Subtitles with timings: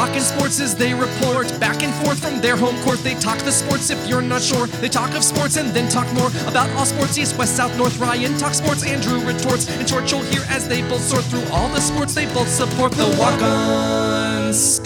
[0.00, 3.00] Talking sports as they report back and forth from their home court.
[3.00, 4.66] They talk the sports if you're not sure.
[4.66, 7.98] They talk of sports and then talk more about all sports east, west, south, north.
[7.98, 9.68] Ryan talk sports, Andrew retorts.
[9.68, 12.92] And short, you'll hear as they both sort through all the sports they both support.
[12.92, 14.80] The walk ons.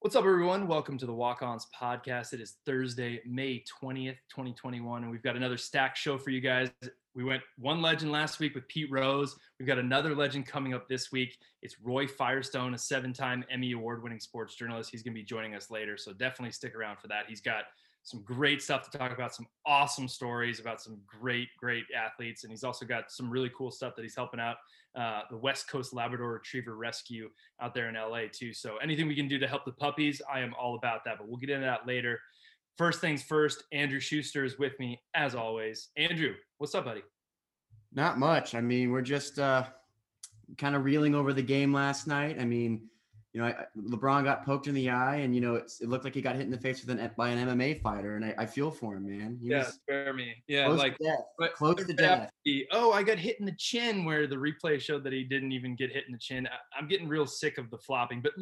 [0.00, 0.66] What's up, everyone?
[0.66, 2.32] Welcome to the Walk Ons podcast.
[2.32, 6.70] It is Thursday, May 20th, 2021, and we've got another stack show for you guys.
[7.14, 9.36] We went one legend last week with Pete Rose.
[9.58, 11.38] We've got another legend coming up this week.
[11.62, 14.90] It's Roy Firestone, a seven time Emmy Award winning sports journalist.
[14.90, 17.26] He's going to be joining us later, so definitely stick around for that.
[17.28, 17.64] He's got
[18.02, 22.44] some great stuff to talk about, some awesome stories about some great, great athletes.
[22.44, 24.56] And he's also got some really cool stuff that he's helping out
[24.94, 28.52] uh, the West Coast Labrador Retriever Rescue out there in LA, too.
[28.52, 31.16] So anything we can do to help the puppies, I am all about that.
[31.18, 32.20] But we'll get into that later.
[32.76, 35.90] First things first, Andrew Schuster is with me as always.
[35.96, 37.02] Andrew, what's up, buddy?
[37.92, 38.56] Not much.
[38.56, 39.64] I mean, we're just uh,
[40.58, 42.36] kind of reeling over the game last night.
[42.40, 42.88] I mean,
[43.32, 46.14] you know, I, LeBron got poked in the eye, and you know, it looked like
[46.14, 48.46] he got hit in the face with an by an MMA fighter, and I, I
[48.46, 49.38] feel for him, man.
[49.40, 50.34] He yeah, spare me.
[50.48, 51.24] Yeah, close like to death.
[51.38, 52.30] but close to death.
[52.44, 55.52] the- oh, I got hit in the chin, where the replay showed that he didn't
[55.52, 56.46] even get hit in the chin.
[56.48, 58.20] I- I'm getting real sick of the flopping.
[58.20, 58.32] But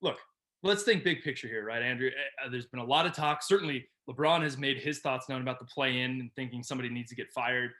[0.00, 0.18] look,
[0.66, 2.10] let's think big picture here, right, Andrew?
[2.44, 3.42] Uh, There's been a lot of talk.
[3.42, 7.16] Certainly, LeBron has made his thoughts known about the play-in and thinking somebody needs to
[7.16, 7.70] get fired.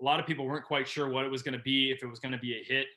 [0.00, 2.06] A lot of people weren't quite sure what it was going to be, if it
[2.06, 2.86] was going to be a hit.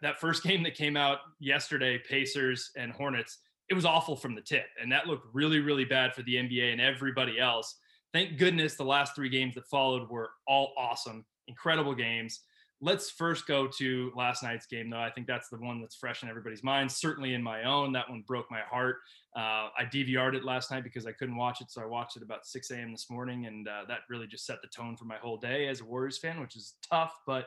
[0.00, 4.40] That first game that came out yesterday, Pacers and Hornets, it was awful from the
[4.40, 7.76] tip, and that looked really, really bad for the NBA and everybody else.
[8.12, 12.40] Thank goodness the last three games that followed were all awesome, incredible games.
[12.82, 15.00] Let's first go to last night's game, though.
[15.00, 16.92] I think that's the one that's fresh in everybody's mind.
[16.92, 18.96] Certainly in my own, that one broke my heart.
[19.34, 22.22] Uh, I DVR'd it last night because I couldn't watch it, so I watched it
[22.22, 22.92] about 6 a.m.
[22.92, 25.80] this morning, and uh, that really just set the tone for my whole day as
[25.80, 27.14] a Warriors fan, which is tough.
[27.26, 27.46] But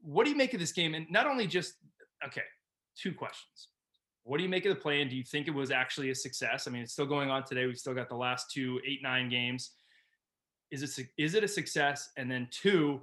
[0.00, 0.94] what do you make of this game?
[0.94, 1.74] And not only just
[2.24, 2.42] okay,
[2.96, 3.68] two questions.
[4.22, 5.02] What do you make of the play?
[5.02, 6.66] And do you think it was actually a success?
[6.66, 7.66] I mean, it's still going on today.
[7.66, 9.72] We've still got the last two, eight, nine games.
[10.72, 12.10] Is it is it a success?
[12.16, 13.02] And then two,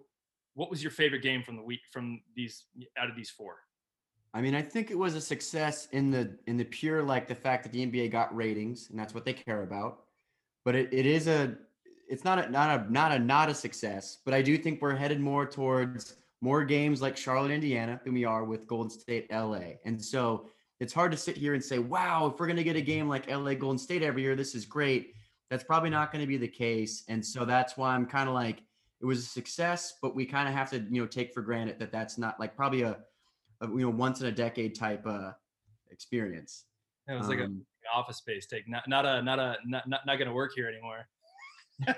[0.56, 2.66] what was your favorite game from the week from these
[2.98, 3.58] out of these four?
[4.34, 7.36] I mean, I think it was a success in the in the pure like the
[7.36, 10.00] fact that the NBA got ratings, and that's what they care about.
[10.66, 11.56] But it, it is a
[12.10, 14.20] it's not a not a not a not a success.
[14.26, 18.26] But I do think we're headed more towards more games like Charlotte, Indiana, than we
[18.26, 19.78] are with Golden State, LA.
[19.86, 20.48] And so
[20.82, 23.32] it's hard to sit here and say, wow, if we're to get a game like
[23.32, 25.14] LA Golden State every year, this is great.
[25.50, 27.06] That's probably not to be the case.
[27.08, 28.62] And so that's why I'm kind of like,
[29.04, 31.78] it was a success, but we kind of have to, you know, take for granted
[31.80, 32.98] that that's not like probably a,
[33.60, 35.32] a you know, once in a decade type uh,
[35.92, 36.64] experience.
[37.10, 40.06] It was like a Um, office space take, not not a not a not not,
[40.06, 41.06] not going to work here anymore.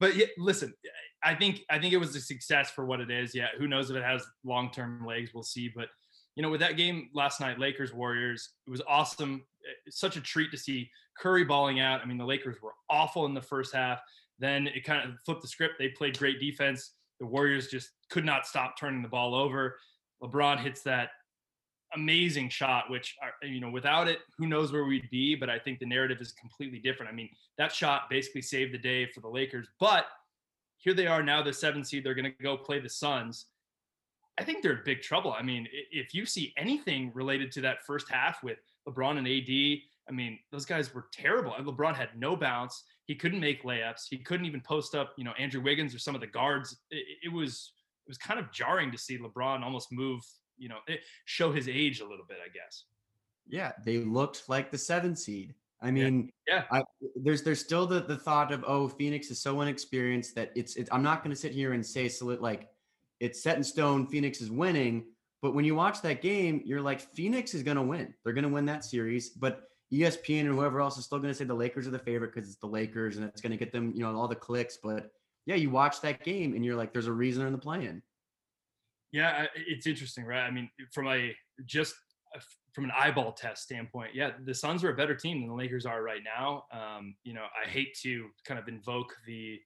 [0.00, 0.74] but yeah, listen,
[1.22, 3.32] I think I think it was a success for what it is.
[3.32, 5.30] Yeah, who knows if it has long term legs?
[5.32, 5.70] We'll see.
[5.72, 5.90] But
[6.34, 9.44] you know, with that game last night, Lakers Warriors, it was awesome.
[9.90, 12.00] Such a treat to see Curry balling out.
[12.00, 14.00] I mean, the Lakers were awful in the first half.
[14.38, 15.74] Then it kind of flipped the script.
[15.78, 16.92] They played great defense.
[17.20, 19.78] The Warriors just could not stop turning the ball over.
[20.22, 21.10] LeBron hits that
[21.94, 25.34] amazing shot, which uh, you know, without it, who knows where we'd be.
[25.34, 27.10] But I think the narrative is completely different.
[27.10, 29.68] I mean, that shot basically saved the day for the Lakers.
[29.80, 30.06] But
[30.78, 32.04] here they are now, the seven seed.
[32.04, 33.46] They're going to go play the Suns.
[34.38, 35.34] I think they're in big trouble.
[35.36, 39.78] I mean, if you see anything related to that first half with LeBron and AD,
[40.08, 41.52] I mean, those guys were terrible.
[41.52, 42.84] LeBron had no bounce.
[43.06, 44.06] He couldn't make layups.
[44.08, 46.76] He couldn't even post up, you know, Andrew Wiggins or some of the guards.
[46.90, 47.72] It, it was
[48.06, 50.22] it was kind of jarring to see LeBron almost move,
[50.58, 52.84] you know, it, show his age a little bit, I guess.
[53.48, 55.54] Yeah, they looked like the seven seed.
[55.80, 56.64] I mean, Yeah.
[56.70, 56.82] I,
[57.16, 60.88] there's there's still the the thought of oh Phoenix is so inexperienced that it's it,
[60.90, 62.68] I'm not going to sit here and say so like
[63.20, 65.04] it's set in stone Phoenix is winning,
[65.42, 68.14] but when you watch that game, you're like Phoenix is going to win.
[68.24, 71.34] They're going to win that series, but ESPN and whoever else is still going to
[71.34, 73.72] say the Lakers are the favorite because it's the Lakers and it's going to get
[73.72, 74.78] them you know all the clicks.
[74.82, 75.10] But
[75.46, 78.02] yeah, you watch that game and you're like, there's a reason they're in the play-in.
[79.12, 80.42] Yeah, it's interesting, right?
[80.42, 81.34] I mean, from a
[81.64, 81.94] just
[82.72, 85.86] from an eyeball test standpoint, yeah, the Suns are a better team than the Lakers
[85.86, 86.64] are right now.
[86.72, 89.58] Um, you know, I hate to kind of invoke the,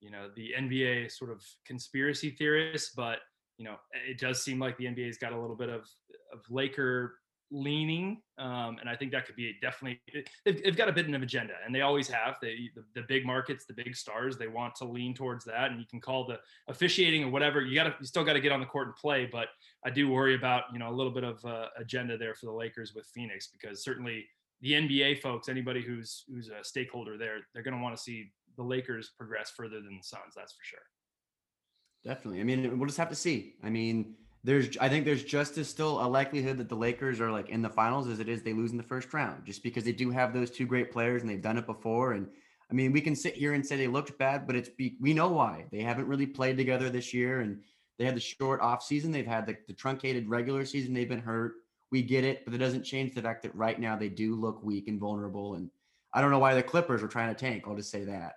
[0.00, 3.20] you know, the NBA sort of conspiracy theorists, but
[3.56, 3.76] you know,
[4.08, 5.88] it does seem like the NBA's got a little bit of
[6.32, 7.14] of Laker
[7.50, 10.00] leaning, um, and I think that could be definitely.
[10.44, 12.36] They've, they've got a bit of an agenda, and they always have.
[12.42, 15.80] They the, the big markets, the big stars, they want to lean towards that, and
[15.80, 17.62] you can call the officiating or whatever.
[17.62, 19.48] You got to you still got to get on the court and play, but
[19.84, 22.52] I do worry about you know a little bit of uh, agenda there for the
[22.52, 24.26] Lakers with Phoenix because certainly
[24.60, 28.32] the NBA folks, anybody who's who's a stakeholder there, they're going to want to see
[28.56, 30.34] the Lakers progress further than the Suns.
[30.36, 30.80] That's for sure.
[32.04, 32.40] Definitely.
[32.40, 33.54] I mean, we'll just have to see.
[33.62, 34.14] I mean,
[34.44, 37.62] there's I think there's just as still a likelihood that the Lakers are like in
[37.62, 40.10] the finals as it is they lose in the first round, just because they do
[40.10, 42.12] have those two great players and they've done it before.
[42.12, 42.28] And
[42.70, 45.14] I mean, we can sit here and say they looked bad, but it's be, we
[45.14, 47.62] know why they haven't really played together this year, and
[47.98, 51.18] they had the short off season, they've had the, the truncated regular season, they've been
[51.18, 51.54] hurt.
[51.90, 54.62] We get it, but it doesn't change the fact that right now they do look
[54.62, 55.54] weak and vulnerable.
[55.54, 55.70] And
[56.12, 57.64] I don't know why the Clippers are trying to tank.
[57.66, 58.34] I'll just say that.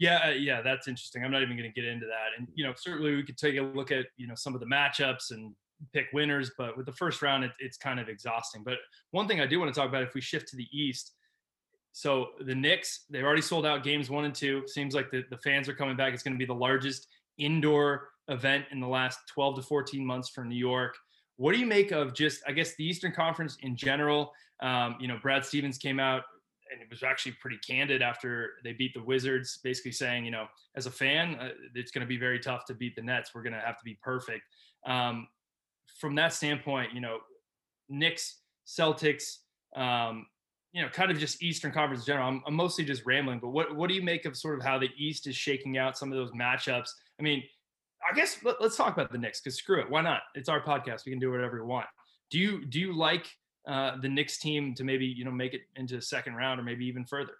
[0.00, 1.22] Yeah, uh, yeah, that's interesting.
[1.24, 2.30] I'm not even going to get into that.
[2.36, 4.66] And you know, certainly we could take a look at you know some of the
[4.66, 5.54] matchups and
[5.92, 8.62] pick winners, but with the first round, it, it's kind of exhausting.
[8.64, 8.78] But
[9.10, 11.12] one thing I do want to talk about, if we shift to the East,
[11.92, 14.62] so the Knicks, they've already sold out games one and two.
[14.66, 16.14] Seems like the, the fans are coming back.
[16.14, 17.06] It's going to be the largest
[17.36, 20.96] indoor event in the last 12 to 14 months for New York.
[21.36, 24.32] What do you make of just, I guess, the Eastern Conference in general?
[24.62, 26.22] Um, you know, Brad Stevens came out
[26.72, 30.46] and it was actually pretty candid after they beat the Wizards, basically saying, you know,
[30.76, 33.30] as a fan, uh, it's going to be very tough to beat the Nets.
[33.34, 34.42] We're going to have to be perfect.
[34.86, 35.28] Um,
[35.98, 37.18] from that standpoint, you know,
[37.88, 39.38] Knicks, Celtics,
[39.76, 40.26] um,
[40.72, 42.28] you know, kind of just Eastern Conference in general.
[42.28, 44.78] I'm, I'm, mostly just rambling, but what what do you make of sort of how
[44.78, 46.88] the East is shaking out some of those matchups?
[47.18, 47.42] I mean,
[48.08, 50.22] I guess let, us talk about the Knicks because screw it, why not?
[50.34, 51.04] It's our podcast.
[51.04, 51.86] We can do whatever we want.
[52.30, 53.26] Do you do you like
[53.66, 56.62] uh, the Knicks team to maybe you know make it into the second round or
[56.62, 57.34] maybe even further?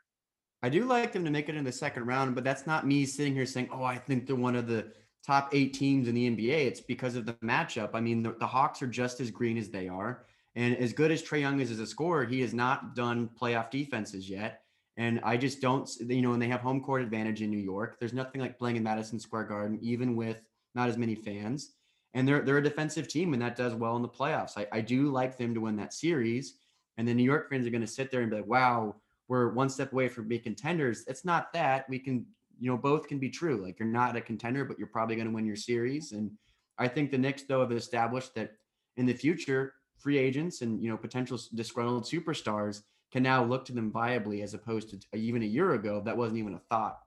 [0.62, 3.06] I do like them to make it in the second round, but that's not me
[3.06, 4.92] sitting here saying, "Oh, I think they're one of the
[5.26, 7.90] top eight teams in the NBA." It's because of the matchup.
[7.94, 10.24] I mean, the, the Hawks are just as green as they are,
[10.54, 13.70] and as good as Trae Young is as a scorer, he has not done playoff
[13.70, 14.62] defenses yet.
[14.96, 17.98] And I just don't, you know, when they have home court advantage in New York,
[17.98, 20.42] there's nothing like playing in Madison Square Garden, even with
[20.74, 21.72] not as many fans.
[22.14, 24.56] And they're they're a defensive team, and that does well in the playoffs.
[24.56, 26.54] I, I do like them to win that series.
[26.98, 28.96] And the New York fans are going to sit there and be like, wow,
[29.28, 31.04] we're one step away from being contenders.
[31.06, 31.88] It's not that.
[31.88, 32.26] We can,
[32.58, 33.62] you know, both can be true.
[33.62, 36.12] Like you're not a contender, but you're probably going to win your series.
[36.12, 36.32] And
[36.78, 38.52] I think the Knicks, though, have established that
[38.96, 43.72] in the future, free agents and you know potential disgruntled superstars can now look to
[43.72, 47.00] them viably as opposed to even a year ago that wasn't even a thought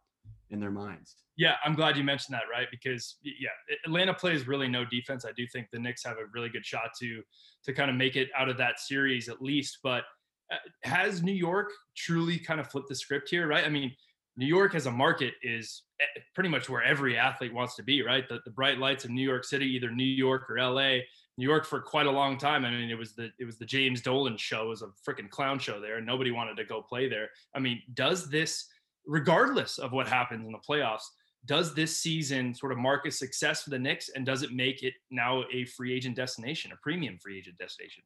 [0.53, 1.15] in their minds.
[1.35, 2.67] Yeah, I'm glad you mentioned that, right?
[2.69, 3.50] Because yeah,
[3.85, 5.25] Atlanta plays really no defense.
[5.25, 7.21] I do think the Knicks have a really good shot to
[7.63, 9.79] to kind of make it out of that series at least.
[9.83, 10.03] But
[10.51, 13.65] uh, has New York truly kind of flipped the script here, right?
[13.65, 13.91] I mean,
[14.38, 18.03] New York as a market is eh, pretty much where every athlete wants to be,
[18.03, 18.29] right?
[18.29, 21.00] The, the bright lights of New York City, either New York or LA.
[21.35, 22.63] New York for quite a long time.
[22.63, 25.31] I mean, it was the it was the James Dolan show, it was a freaking
[25.31, 27.29] clown show there, and nobody wanted to go play there.
[27.55, 28.67] I mean, does this
[29.05, 31.03] regardless of what happens in the playoffs,
[31.45, 34.81] does this season sort of mark a success for the Knicks and does it make
[34.83, 38.03] it now a free agent destination, a premium free agent destination?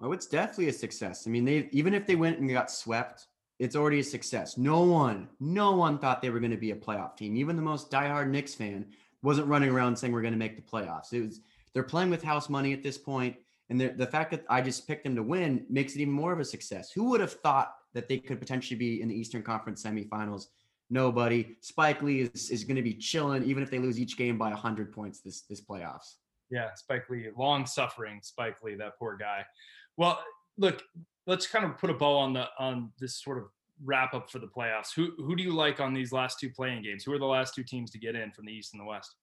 [0.00, 1.24] Oh, it's definitely a success.
[1.26, 3.28] I mean, they even if they went and got swept,
[3.60, 4.58] it's already a success.
[4.58, 7.36] No one, no one thought they were going to be a playoff team.
[7.36, 8.86] Even the most diehard Knicks fan
[9.22, 11.12] wasn't running around saying we're going to make the playoffs.
[11.12, 11.40] It was
[11.72, 13.36] they're playing with house money at this point,
[13.70, 16.40] and the fact that I just picked them to win makes it even more of
[16.40, 16.90] a success.
[16.90, 20.46] Who would have thought that they could potentially be in the Eastern Conference semifinals.
[20.90, 21.56] Nobody.
[21.60, 24.48] Spike Lee is, is going to be chilling, even if they lose each game by
[24.50, 26.16] 100 points this this playoffs.
[26.50, 29.44] Yeah, Spike Lee, long suffering Spike Lee, that poor guy.
[29.96, 30.22] Well,
[30.58, 30.82] look,
[31.26, 33.44] let's kind of put a bow on the on this sort of
[33.84, 34.94] wrap up for the playoffs.
[34.94, 37.04] Who who do you like on these last two play-in games?
[37.04, 39.14] Who are the last two teams to get in from the East and the West?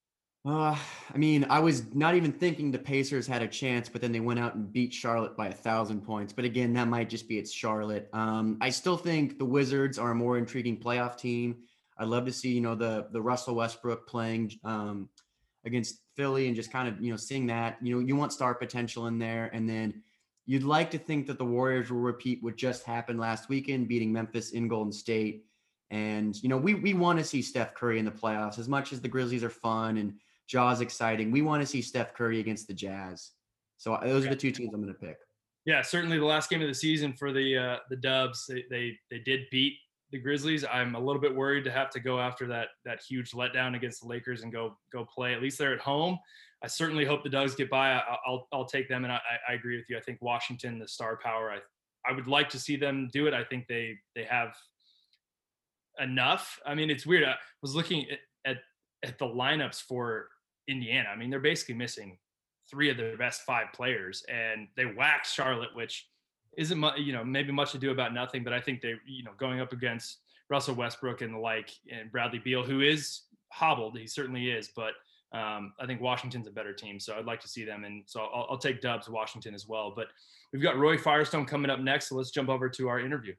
[0.46, 0.78] Uh,
[1.14, 4.22] I mean, I was not even thinking the Pacers had a chance, but then they
[4.22, 6.32] went out and beat Charlotte by a thousand points.
[6.32, 8.10] But again, that might just be it's Charlotte.
[8.14, 11.58] Um, I still think the Wizards are a more intriguing playoff team.
[11.98, 15.10] I'd love to see, you know, the the Russell Westbrook playing um,
[15.66, 17.78] against Philly and just kind of, you know, seeing that.
[17.82, 20.02] You know, you want star potential in there, and then
[20.46, 24.14] you'd like to think that the Warriors will repeat what just happened last weekend, beating
[24.14, 25.44] Memphis in Golden State.
[25.92, 28.94] And you know, we we want to see Steph Curry in the playoffs as much
[28.94, 30.14] as the Grizzlies are fun and
[30.50, 31.32] Ja's exciting.
[31.32, 33.32] We want to see Steph Curry against the Jazz.
[33.78, 35.18] So uh, those are the two teams I'm going to pick.
[35.66, 38.98] Yeah, certainly the last game of the season for the uh, the Dubs, they, they
[39.12, 39.78] they did beat
[40.12, 40.66] the Grizzlies.
[40.66, 44.02] I'm a little bit worried to have to go after that that huge letdown against
[44.02, 45.34] the Lakers and go go play.
[45.34, 46.18] At least they're at home.
[46.64, 47.92] I certainly hope the Dubs get by.
[47.92, 49.98] I, will I'll take them, and I, I agree with you.
[49.98, 51.52] I think Washington, the star power.
[51.52, 51.60] I
[52.10, 53.34] I would like to see them do it.
[53.34, 54.56] I think they they have
[56.00, 56.60] enough.
[56.66, 57.24] I mean, it's weird.
[57.24, 58.58] I was looking at at,
[59.04, 60.30] at the lineups for
[60.70, 61.10] Indiana.
[61.10, 62.18] I mean, they're basically missing
[62.70, 66.08] three of their best five players, and they waxed Charlotte, which
[66.58, 68.44] isn't much, you know, maybe much to do about nothing.
[68.44, 72.12] But I think they, you know, going up against Russell Westbrook and the like, and
[72.12, 73.22] Bradley Beal, who is
[73.52, 74.94] hobbled, he certainly is, but
[75.32, 78.22] um, I think Washington's a better team, so I'd like to see them, and so
[78.22, 79.94] I'll, I'll take Dubs Washington as well.
[79.96, 80.08] But
[80.52, 83.34] we've got Roy Firestone coming up next, so let's jump over to our interview.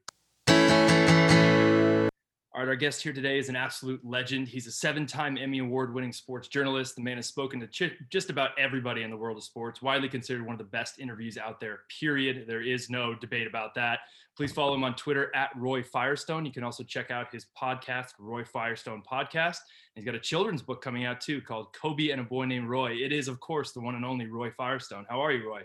[2.61, 4.47] All right, our guest here today is an absolute legend.
[4.47, 6.95] He's a seven time Emmy Award winning sports journalist.
[6.95, 10.07] The man has spoken to ch- just about everybody in the world of sports, widely
[10.07, 12.45] considered one of the best interviews out there, period.
[12.47, 14.01] There is no debate about that.
[14.37, 16.45] Please follow him on Twitter at Roy Firestone.
[16.45, 19.57] You can also check out his podcast, Roy Firestone Podcast.
[19.95, 22.91] He's got a children's book coming out too called Kobe and a Boy Named Roy.
[22.91, 25.07] It is, of course, the one and only Roy Firestone.
[25.09, 25.63] How are you, Roy?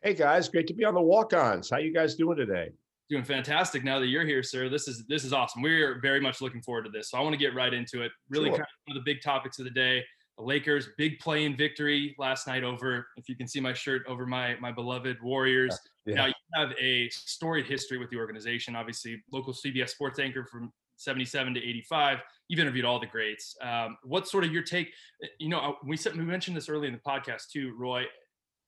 [0.00, 1.68] Hey guys, great to be on the walk-ons.
[1.68, 2.70] How you guys doing today?
[3.12, 4.70] Doing fantastic now that you're here, sir.
[4.70, 5.60] This is this is awesome.
[5.60, 7.10] We're very much looking forward to this.
[7.10, 8.10] So I want to get right into it.
[8.30, 8.56] Really Sure.
[8.56, 10.02] kind of one of the big topics of the day.
[10.38, 14.02] The Lakers big play in victory last night over, if you can see my shirt,
[14.08, 15.78] over my my beloved Warriors.
[16.06, 16.14] Yeah.
[16.14, 18.74] Now you have a storied history with the organization.
[18.74, 22.20] Obviously, local CBS sports anchor from 77 to 85.
[22.48, 23.54] You've interviewed all the greats.
[23.60, 24.90] Um, what's sort of your take?
[25.38, 28.04] You know, uh, we said we mentioned this early in the podcast too, Roy.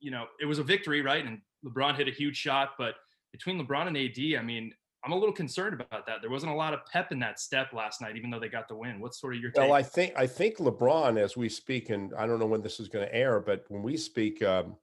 [0.00, 1.24] You know, it was a victory, right?
[1.24, 2.96] And LeBron hit a huge shot, but
[3.34, 4.72] between LeBron and AD, I mean,
[5.04, 6.20] I'm a little concerned about that.
[6.22, 8.68] There wasn't a lot of pep in that step last night, even though they got
[8.68, 9.00] the win.
[9.00, 9.64] What's sort of your take?
[9.64, 12.78] Well, I think I think LeBron, as we speak, and I don't know when this
[12.78, 14.76] is going to air, but when we speak, um,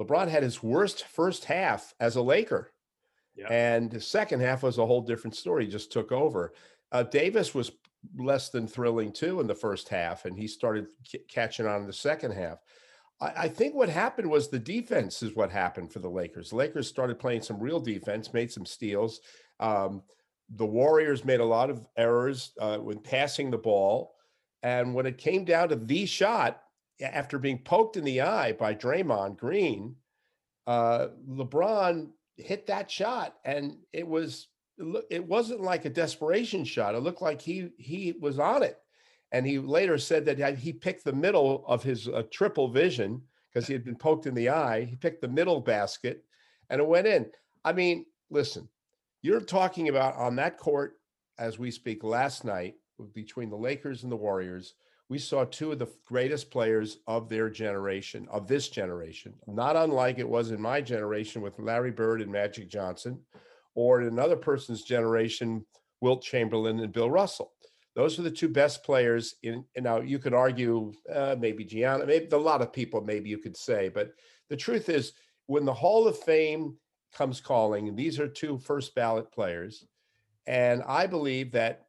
[0.00, 2.72] LeBron had his worst first half as a Laker,
[3.34, 3.48] Yeah.
[3.50, 5.64] and the second half was a whole different story.
[5.64, 6.54] He just took over.
[6.92, 7.72] Uh, Davis was
[8.16, 11.86] less than thrilling too in the first half, and he started c- catching on in
[11.88, 12.58] the second half.
[13.20, 16.50] I, think what happened was the defense is what happened for the Lakers.
[16.50, 19.20] The Lakers started playing some real defense, made some steals.
[19.60, 20.02] Um,
[20.56, 24.14] the Warriors made a lot of errors uh, when passing the ball.
[24.62, 26.60] And when it came down to the shot,
[27.00, 29.96] after being poked in the eye by Draymond Green,
[30.66, 34.48] uh, LeBron hit that shot, and it was
[35.10, 36.94] it wasn't like a desperation shot.
[36.94, 38.78] It looked like he he was on it.
[39.34, 43.20] And he later said that he picked the middle of his uh, triple vision
[43.52, 44.84] because he had been poked in the eye.
[44.84, 46.24] He picked the middle basket,
[46.70, 47.26] and it went in.
[47.64, 48.68] I mean, listen,
[49.22, 51.00] you're talking about on that court
[51.36, 52.76] as we speak last night
[53.12, 54.74] between the Lakers and the Warriors.
[55.08, 60.20] We saw two of the greatest players of their generation, of this generation, not unlike
[60.20, 63.18] it was in my generation with Larry Bird and Magic Johnson,
[63.74, 65.66] or in another person's generation,
[66.00, 67.53] Wilt Chamberlain and Bill Russell.
[67.94, 69.64] Those are the two best players in.
[69.76, 73.38] And now you could argue uh, maybe Giannis, maybe a lot of people, maybe you
[73.38, 74.12] could say, but
[74.48, 75.12] the truth is,
[75.46, 76.76] when the Hall of Fame
[77.14, 79.86] comes calling, and these are two first ballot players,
[80.46, 81.86] and I believe that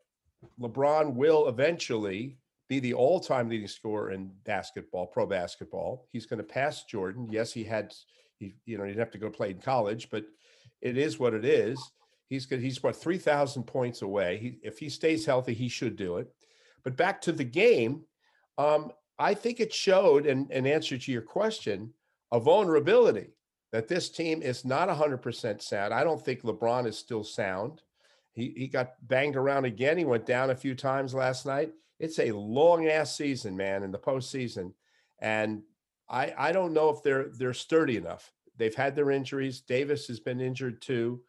[0.60, 6.08] LeBron will eventually be the all-time leading scorer in basketball, pro basketball.
[6.12, 7.28] He's going to pass Jordan.
[7.32, 7.94] Yes, he had,
[8.40, 10.26] he you know, he'd have to go play in college, but
[10.82, 11.80] it is what it is.
[12.28, 12.60] He's good.
[12.60, 14.38] He's what three thousand points away.
[14.38, 16.34] He, if he stays healthy, he should do it.
[16.84, 18.04] But back to the game,
[18.58, 21.94] um, I think it showed, and an answer to your question,
[22.32, 23.30] a vulnerability
[23.72, 25.94] that this team is not 100% sound.
[25.94, 27.82] I don't think LeBron is still sound.
[28.32, 29.98] He, he got banged around again.
[29.98, 31.72] He went down a few times last night.
[32.00, 34.74] It's a long ass season, man, in the postseason.
[35.20, 35.64] And
[36.10, 38.32] I, I don't know if they're they're sturdy enough.
[38.58, 39.62] They've had their injuries.
[39.62, 41.22] Davis has been injured too.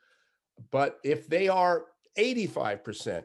[0.70, 1.86] But if they are
[2.18, 3.24] 85%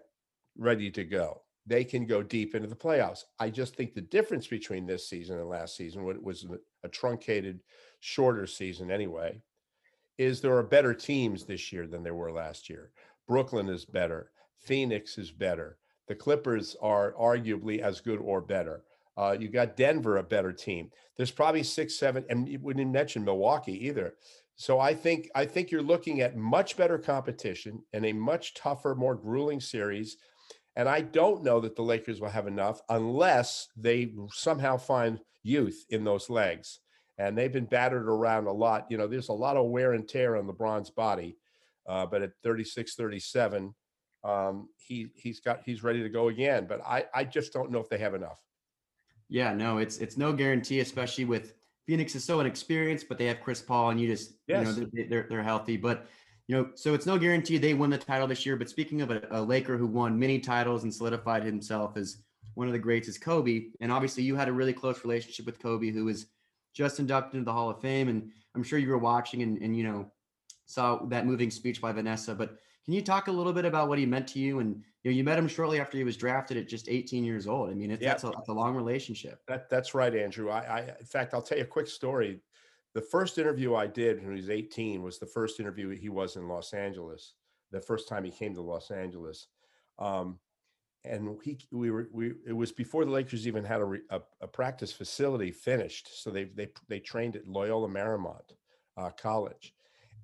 [0.58, 3.24] ready to go, they can go deep into the playoffs.
[3.40, 6.46] I just think the difference between this season and last season, when it was
[6.84, 7.62] a truncated,
[8.00, 9.42] shorter season anyway,
[10.18, 12.92] is there are better teams this year than there were last year.
[13.28, 14.32] Brooklyn is better.
[14.58, 15.78] Phoenix is better.
[16.08, 18.84] The Clippers are arguably as good or better.
[19.18, 20.90] Uh, you got Denver, a better team.
[21.16, 24.16] There's probably six, seven, and we didn't mention Milwaukee either.
[24.62, 28.94] So I think I think you're looking at much better competition and a much tougher,
[28.94, 30.18] more grueling series.
[30.76, 35.84] And I don't know that the Lakers will have enough unless they somehow find youth
[35.90, 36.80] in those legs.
[37.18, 38.86] And they've been battered around a lot.
[38.92, 41.38] You know, there's a lot of wear and tear on LeBron's body.
[41.90, 43.74] Uh, but at 36, 37,
[44.24, 46.68] um, he he's got he's ready to go again.
[46.70, 48.38] But I I just don't know if they have enough.
[49.28, 51.56] Yeah, no, it's it's no guarantee, especially with
[51.92, 55.06] Phoenix is so inexperienced, but they have Chris Paul, and you just you know they're,
[55.10, 55.76] they're, they're healthy.
[55.76, 56.08] But
[56.48, 58.56] you know, so it's no guarantee they win the title this year.
[58.56, 62.68] But speaking of a, a Laker who won many titles and solidified himself as one
[62.68, 65.92] of the greats is Kobe, and obviously you had a really close relationship with Kobe,
[65.92, 66.28] who was
[66.74, 69.76] just inducted into the Hall of Fame, and I'm sure you were watching and and
[69.76, 70.10] you know
[70.68, 72.34] saw that moving speech by Vanessa.
[72.34, 72.56] But
[72.92, 74.60] can you talk a little bit about what he meant to you?
[74.60, 77.48] And you know, you met him shortly after he was drafted at just 18 years
[77.48, 77.70] old.
[77.70, 78.10] I mean, it's, Yeah.
[78.10, 79.40] that's, a, that's a long relationship.
[79.48, 80.50] That that's right, Andrew.
[80.50, 82.42] I, I in fact I'll tell you a quick story.
[82.94, 86.36] The first interview I did when he was 18 was the first interview he was
[86.36, 87.36] in Los Angeles.
[87.72, 89.48] The first time he came to Los Angeles,
[89.98, 90.38] um,
[91.06, 94.20] and he we were we it was before the Lakers even had a, re, a,
[94.42, 96.22] a practice facility finished.
[96.22, 98.52] So they they they trained at Loyola Marymount
[98.98, 99.74] uh, College,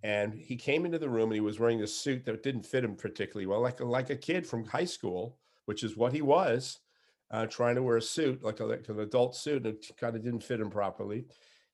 [0.04, 2.84] and he came into the room and he was wearing a suit that didn't fit
[2.84, 6.22] him particularly well, like a, like a kid from high school, which is what he
[6.22, 6.80] was,
[7.32, 10.16] uh, trying to wear a suit like, a, like an adult suit, and it kind
[10.16, 11.26] of didn't fit him properly.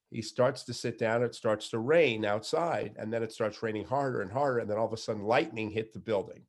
[0.10, 1.24] He starts to sit down.
[1.24, 4.78] It starts to rain outside, and then it starts raining harder and harder, and then
[4.78, 6.44] all of a sudden, lightning hit the building,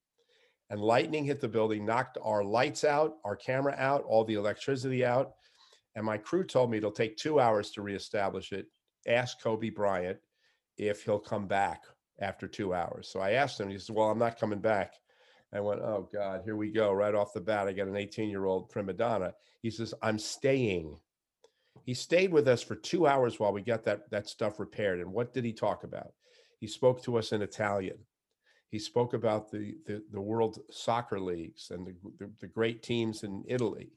[0.71, 5.04] and lightning hit the building, knocked our lights out, our camera out, all the electricity
[5.04, 5.33] out,
[5.97, 8.66] and my crew told me it'll take two hours to reestablish it.
[9.07, 10.19] Ask Kobe Bryant
[10.78, 11.83] if he'll come back
[12.21, 13.09] after two hours.
[13.09, 14.95] So I asked him, he said, Well, I'm not coming back.
[15.52, 16.93] I went, Oh God, here we go.
[16.93, 19.35] Right off the bat, I got an 18 year old prima donna.
[19.62, 20.97] He says, I'm staying.
[21.85, 25.00] He stayed with us for two hours while we got that, that stuff repaired.
[25.00, 26.12] And what did he talk about?
[26.61, 27.99] He spoke to us in Italian.
[28.71, 33.23] He spoke about the, the, the world soccer leagues and the, the, the great teams
[33.23, 33.93] in Italy.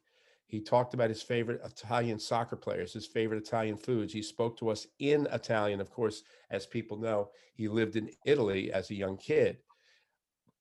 [0.47, 4.13] He talked about his favorite Italian soccer players, his favorite Italian foods.
[4.13, 5.81] He spoke to us in Italian.
[5.81, 9.57] Of course, as people know, he lived in Italy as a young kid.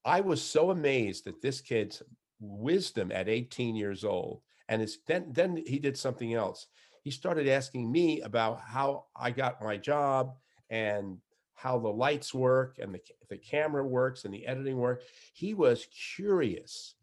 [0.05, 2.03] I was so amazed at this kid's
[2.41, 4.43] wisdom at 18 years old.
[4.69, 6.67] And it's, then, then he did something else.
[7.03, 10.35] He started asking me about how I got my job
[10.69, 11.19] and
[11.55, 13.01] how the lights work and the,
[13.31, 15.03] the camera works and the editing work.
[15.33, 16.97] He was curious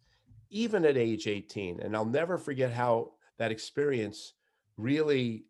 [0.54, 1.82] even at age 18.
[1.82, 4.34] And I'll never forget how that experience
[4.78, 5.46] really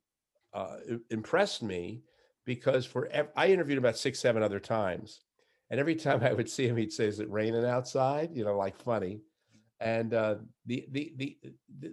[0.53, 0.77] uh,
[1.11, 2.01] impressed me
[2.45, 5.21] because for ev- I interviewed him about six, seven other times.
[5.69, 8.29] And every time I would see him, he'd say, Is it raining outside?
[8.33, 9.21] You know, like funny.
[9.79, 11.37] And uh, the, the, the,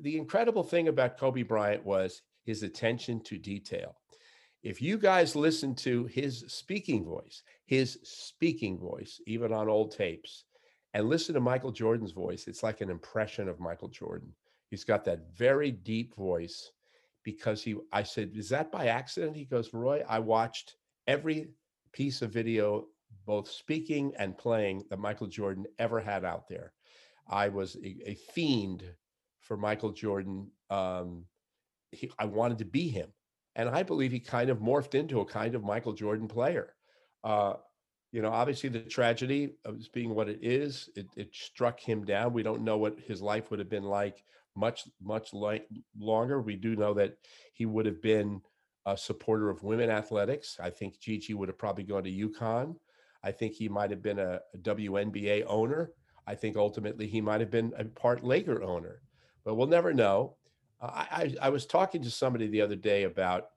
[0.02, 3.96] the incredible thing about Kobe Bryant was his attention to detail.
[4.62, 10.44] If you guys listen to his speaking voice, his speaking voice, even on old tapes,
[10.94, 12.48] and listen to Michael Jordan's voice.
[12.48, 14.34] It's like an impression of Michael Jordan.
[14.68, 16.72] He's got that very deep voice
[17.22, 19.36] because he, I said, is that by accident?
[19.36, 21.50] He goes, Roy, I watched every
[21.92, 22.86] piece of video,
[23.26, 26.72] both speaking and playing, that Michael Jordan ever had out there.
[27.28, 28.84] I was a, a fiend
[29.40, 30.50] for Michael Jordan.
[30.70, 31.24] Um,
[31.90, 33.12] he, I wanted to be him.
[33.56, 36.74] And I believe he kind of morphed into a kind of Michael Jordan player.
[37.24, 37.54] Uh,
[38.12, 42.32] you know, obviously the tragedy of being what it is, it, it struck him down.
[42.32, 44.24] We don't know what his life would have been like
[44.56, 45.68] much, much like
[45.98, 46.40] longer.
[46.40, 47.16] We do know that
[47.52, 48.40] he would have been
[48.86, 50.58] a supporter of women athletics.
[50.60, 52.74] I think Gigi would have probably gone to UConn.
[53.22, 55.92] I think he might have been a, a WNBA owner.
[56.26, 59.02] I think ultimately he might have been a part Laker owner,
[59.44, 60.36] but we'll never know.
[60.80, 63.50] Uh, I, I was talking to somebody the other day about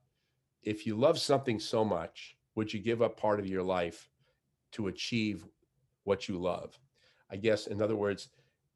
[0.62, 4.10] if you love something so much, would you give up part of your life
[4.74, 5.46] to achieve
[6.04, 6.78] what you love.
[7.32, 8.30] I guess, in other words,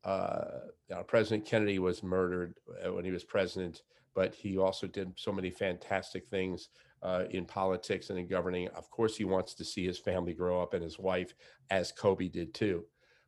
[0.04, 0.62] uh,
[1.08, 3.82] President Kennedy was murdered uh, when he was president,
[4.16, 6.70] but he also did so many fantastic things
[7.04, 8.68] uh, in politics and in governing.
[8.70, 11.36] Of course, he wants to see his family grow up and his wife,
[11.70, 12.86] as Kobe did too.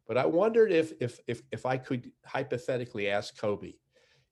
[0.08, 3.74] But I wondered if, if, if, if I could hypothetically ask Kobe,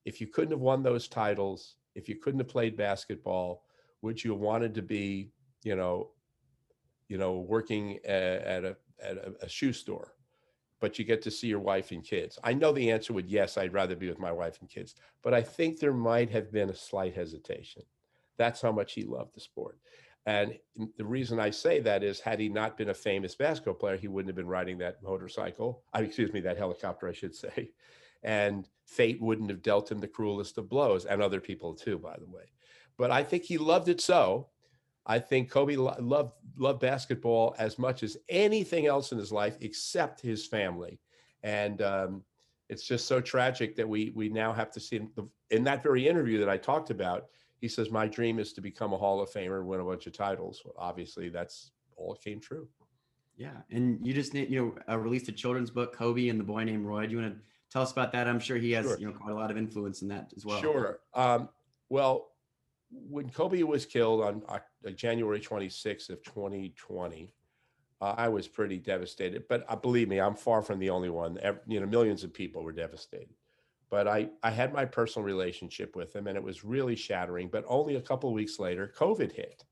[0.04, 3.64] if you couldn't have won those titles, if you couldn't have played basketball,
[4.02, 5.30] would you have wanted to be,
[5.62, 6.10] you know,
[7.08, 10.14] you know, working at, a at a, a shoe store,
[10.80, 12.38] but you get to see your wife and kids?
[12.44, 15.34] I know the answer would yes, I'd rather be with my wife and kids, but
[15.34, 17.82] I think there might have been a slight hesitation.
[18.36, 19.78] That's how much he loved the sport.
[20.26, 20.58] And
[20.98, 24.08] the reason I say that is, had he not been a famous basketball player, he
[24.08, 25.82] wouldn't have been riding that motorcycle.
[25.94, 27.70] I excuse me, that helicopter, I should say.
[28.22, 32.16] And fate wouldn't have dealt him the cruelest of blows, and other people too, by
[32.18, 32.52] the way.
[32.98, 34.48] But I think he loved it so
[35.08, 40.20] I think Kobe loved loved basketball as much as anything else in his life, except
[40.20, 41.00] his family,
[41.42, 42.22] and um,
[42.68, 45.10] it's just so tragic that we we now have to see him.
[45.50, 47.26] In that very interview that I talked about,
[47.60, 50.06] he says, "My dream is to become a Hall of Famer and win a bunch
[50.06, 52.68] of titles." Well, obviously, that's all came true.
[53.36, 56.64] Yeah, and you just you know uh, released a children's book, Kobe and the Boy
[56.64, 57.06] Named Roy.
[57.06, 57.40] Do you want to
[57.70, 58.28] tell us about that?
[58.28, 58.98] I'm sure he has sure.
[58.98, 60.60] you know quite a lot of influence in that as well.
[60.60, 61.00] Sure.
[61.14, 61.48] Um,
[61.88, 62.27] well,
[62.90, 64.58] when Kobe was killed on uh,
[64.90, 67.32] January 26th of 2020,
[68.00, 69.44] uh, I was pretty devastated.
[69.48, 71.38] But uh, believe me, I'm far from the only one.
[71.42, 73.34] Every, you know, millions of people were devastated.
[73.90, 77.48] But I, I had my personal relationship with him, and it was really shattering.
[77.48, 79.64] But only a couple weeks later, COVID hit,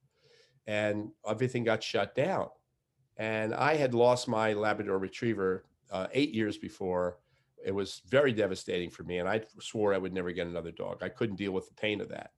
[0.66, 2.48] and everything got shut down.
[3.18, 7.18] And I had lost my Labrador Retriever uh, eight years before.
[7.64, 11.02] It was very devastating for me, and I swore I would never get another dog.
[11.02, 12.30] I couldn't deal with the pain of that.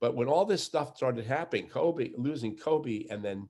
[0.00, 3.48] But when all this stuff started happening, Kobe losing Kobe, and then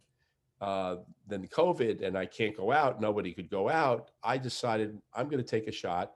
[0.60, 4.10] uh, then COVID, and I can't go out, nobody could go out.
[4.22, 6.12] I decided I'm going to take a shot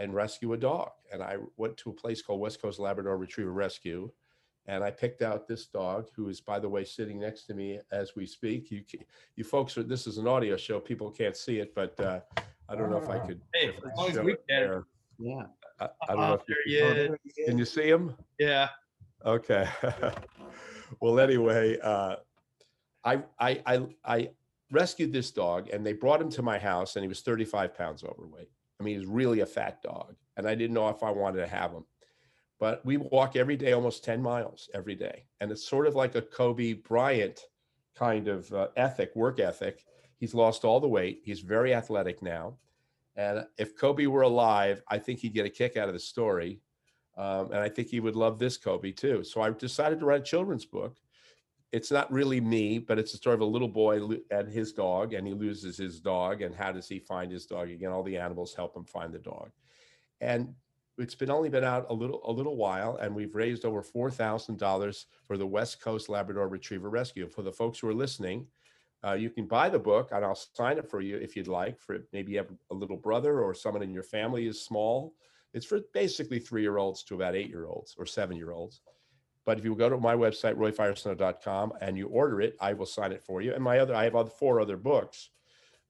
[0.00, 0.90] and rescue a dog.
[1.12, 4.10] And I went to a place called West Coast Labrador Retriever Rescue
[4.68, 7.78] and I picked out this dog, who is, by the way, sitting next to me
[7.92, 8.70] as we speak.
[8.70, 8.82] You,
[9.36, 9.82] you folks are.
[9.84, 12.20] This is an audio show; people can't see it, but uh,
[12.68, 13.40] I don't know if I could.
[13.54, 14.84] Hey, as long as we can.
[15.18, 15.42] Yeah.
[15.78, 16.94] I, I don't know Oh, if you there he Oh, is.
[17.08, 18.16] there he can you see him.
[18.38, 18.68] Yeah.
[19.26, 19.68] Okay.
[21.00, 22.16] well, anyway, uh,
[23.04, 24.30] I, I I I
[24.70, 28.04] rescued this dog, and they brought him to my house, and he was 35 pounds
[28.04, 28.50] overweight.
[28.80, 31.46] I mean, he's really a fat dog, and I didn't know if I wanted to
[31.48, 31.84] have him.
[32.58, 36.14] But we walk every day, almost 10 miles every day, and it's sort of like
[36.14, 37.40] a Kobe Bryant
[37.96, 39.84] kind of uh, ethic, work ethic.
[40.18, 41.20] He's lost all the weight.
[41.24, 42.58] He's very athletic now.
[43.16, 46.60] And if Kobe were alive, I think he'd get a kick out of the story.
[47.16, 49.24] Um, and I think he would love this Kobe too.
[49.24, 50.96] So I decided to write a children's book.
[51.72, 54.00] It's not really me, but it's a story of a little boy
[54.30, 56.42] and his dog, and he loses his dog.
[56.42, 57.90] And how does he find his dog again?
[57.90, 59.50] All the animals help him find the dog.
[60.20, 60.54] And
[60.98, 64.10] it's been only been out a little a little while, and we've raised over four
[64.10, 67.28] thousand dollars for the West Coast Labrador Retriever Rescue.
[67.28, 68.46] For the folks who are listening,
[69.04, 71.80] uh, you can buy the book, and I'll sign it for you if you'd like.
[71.80, 75.14] For maybe you have a little brother or someone in your family is small.
[75.56, 78.82] It's for basically three-year-olds to about eight-year-olds or seven-year-olds.
[79.46, 83.10] But if you go to my website, royfirestone.com, and you order it, I will sign
[83.10, 83.54] it for you.
[83.54, 85.30] And my other, I have other four other books.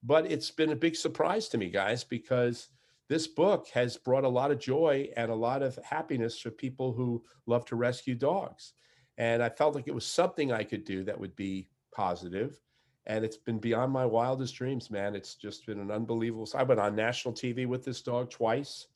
[0.05, 2.68] But it's been a big surprise to me, guys, because
[3.09, 6.92] this book has brought a lot of joy and a lot of happiness for people
[6.92, 8.72] who love to rescue dogs.
[9.18, 12.61] And I felt like it was something I could do that would be positive.
[13.07, 15.16] And it's been beyond my wildest dreams, man.
[15.16, 16.48] It's just been an unbelievable.
[16.55, 18.87] I went on national TV with this dog twice.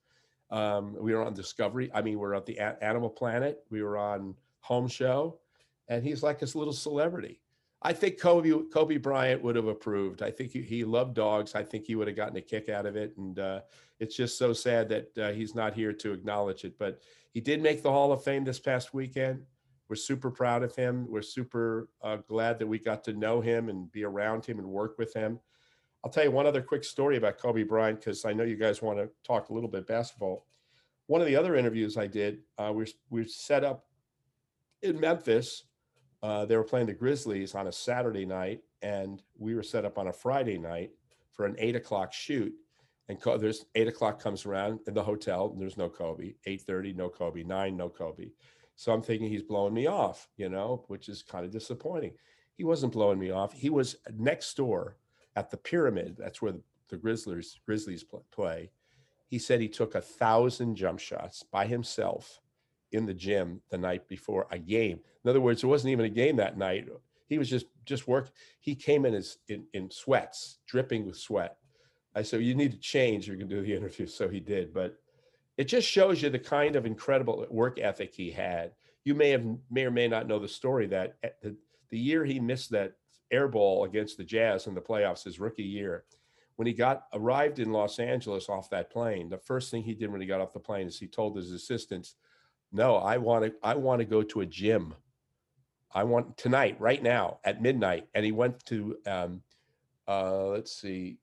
[0.51, 1.91] Um, we were on Discovery.
[1.95, 3.63] I mean, we are at the A- Animal Planet.
[3.71, 5.39] We were on Home Show,
[5.89, 7.41] and he's like this little celebrity.
[7.83, 10.23] I think Kobe Kobe Bryant would have approved.
[10.23, 11.55] I think he, he loved dogs.
[11.55, 13.17] I think he would have gotten a kick out of it.
[13.17, 13.61] And uh,
[13.99, 16.79] it's just so sad that uh, he's not here to acknowledge it.
[16.79, 17.01] But
[17.33, 19.45] he did make the Hall of Fame this past weekend.
[19.89, 21.07] We're super proud of him.
[21.09, 24.69] We're super uh, glad that we got to know him and be around him and
[24.69, 25.41] work with him.
[26.03, 28.81] I'll tell you one other quick story about Kobe Bryant because I know you guys
[28.81, 30.47] want to talk a little bit basketball.
[31.07, 33.85] One of the other interviews I did, uh, we we set up
[34.83, 35.65] in Memphis.
[36.23, 39.99] Uh, they were playing the Grizzlies on a Saturday night, and we were set up
[39.99, 40.91] on a Friday night
[41.33, 42.53] for an eight o'clock shoot.
[43.09, 46.35] And Co- there's eight o'clock comes around in the hotel, and there's no Kobe.
[46.47, 47.43] Eight thirty, no Kobe.
[47.43, 48.31] Nine, no Kobe.
[48.77, 52.13] So I'm thinking he's blowing me off, you know, which is kind of disappointing.
[52.57, 53.53] He wasn't blowing me off.
[53.53, 54.97] He was next door
[55.37, 56.17] at the pyramid.
[56.19, 56.63] That's where the,
[56.97, 58.71] Grizzlies Grizzlies play.
[59.29, 62.41] He said he took a thousand jump shots by himself
[62.91, 64.99] in the gym the night before a game.
[65.25, 66.89] In other words, it wasn't even a game that night.
[67.29, 68.31] He was just just work.
[68.59, 71.59] He came in as in, in sweats, dripping with sweat.
[72.15, 73.29] I said, "You need to change.
[73.29, 74.97] You can do the interview." So he did, but
[75.57, 78.73] it just shows you the kind of incredible work ethic he had.
[79.05, 81.55] You may have may or may not know the story that at the,
[81.91, 82.95] the year he missed that
[83.31, 86.05] air ball against the Jazz in the playoffs, his rookie year,
[86.57, 90.11] when he got arrived in Los Angeles off that plane, the first thing he did
[90.11, 92.17] when he got off the plane is he told his assistants,
[92.71, 94.95] "No, I want to I want to go to a gym.
[95.93, 99.43] I want tonight, right now, at midnight." And he went to um,
[100.07, 101.19] uh, let's see,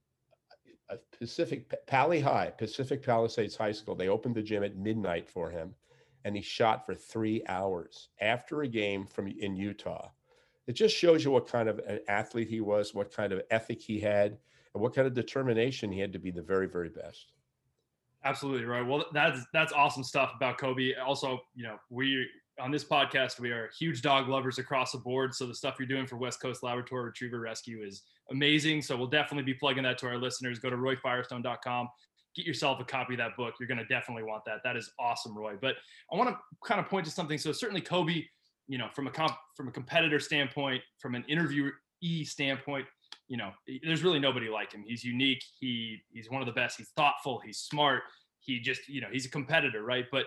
[0.89, 3.96] uh, Pacific Pally High, Pacific Palisades High School.
[3.96, 5.76] They opened the gym at midnight for him,
[6.24, 10.10] and he shot for three hours after a game from in Utah.
[10.68, 13.82] It just shows you what kind of an athlete he was, what kind of ethic
[13.82, 14.38] he had,
[14.74, 17.32] and what kind of determination he had to be the very, very best.
[18.24, 18.86] Absolutely right.
[18.86, 20.94] Well, that's that's awesome stuff about Kobe.
[20.96, 22.28] Also, you know, we
[22.60, 25.34] on this podcast we are huge dog lovers across the board.
[25.34, 28.82] So the stuff you're doing for West Coast Labrador Retriever Rescue is amazing.
[28.82, 30.60] So we'll definitely be plugging that to our listeners.
[30.60, 31.90] Go to royfirestone.com.
[32.36, 33.56] Get yourself a copy of that book.
[33.60, 34.60] You're going to definitely want that.
[34.64, 35.56] That is awesome, Roy.
[35.60, 35.76] But
[36.12, 37.38] I want to kind of point to something.
[37.38, 38.24] So certainly Kobe,
[38.68, 42.86] you know, from a comp, from a competitor standpoint, from an interviewee standpoint,
[43.28, 43.52] you know,
[43.84, 44.84] there's really nobody like him.
[44.86, 45.44] He's unique.
[45.60, 46.78] He he's one of the best.
[46.78, 47.42] He's thoughtful.
[47.46, 48.04] He's smart.
[48.40, 50.06] He just, you know, he's a competitor, right?
[50.12, 50.26] But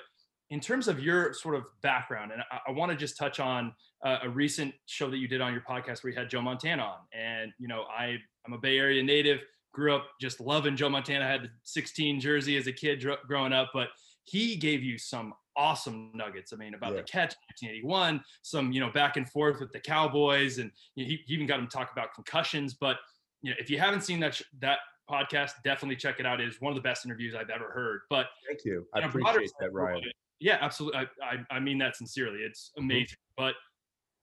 [0.51, 3.73] in terms of your sort of background, and I, I want to just touch on
[4.05, 6.83] uh, a recent show that you did on your podcast where you had Joe Montana
[6.83, 9.41] on, and you know, I I'm a Bay Area native.
[9.73, 11.25] Grew up just loving Joe Montana.
[11.25, 13.89] I had the 16 jersey as a kid dr- growing up, but
[14.25, 16.53] he gave you some awesome nuggets.
[16.53, 16.99] I mean, about Yeah.
[16.99, 21.05] the catch in 1981, some you know back and forth with the Cowboys, and you
[21.05, 22.75] know, he, he even got him to talk about concussions.
[22.75, 22.97] But
[23.43, 24.79] you know, if you haven't seen that sh- that
[25.11, 26.41] podcast, definitely check it out.
[26.41, 28.01] It is one of the best interviews I've ever heard.
[28.09, 28.87] But Thank you.
[28.95, 30.03] I a broader appreciate that, Ryan.
[30.41, 31.01] Yeah, absolutely.
[31.01, 31.07] I,
[31.51, 32.39] I, I mean that sincerely.
[32.41, 32.85] It's Mm-hmm.
[32.85, 33.17] amazing.
[33.37, 33.55] But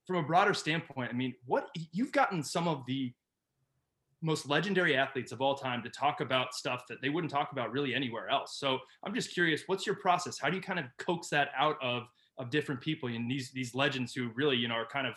[0.08, 3.13] from a broader standpoint, I mean, what you've gotten some of the
[4.22, 7.72] most legendary athletes of all time to talk about stuff that they wouldn't talk about
[7.72, 8.58] really anywhere else.
[8.58, 10.40] So I'm just curious, what's your process?
[10.40, 13.74] How do you kind of coax that out of of different people and these these
[13.74, 15.16] legends who really you know are kind of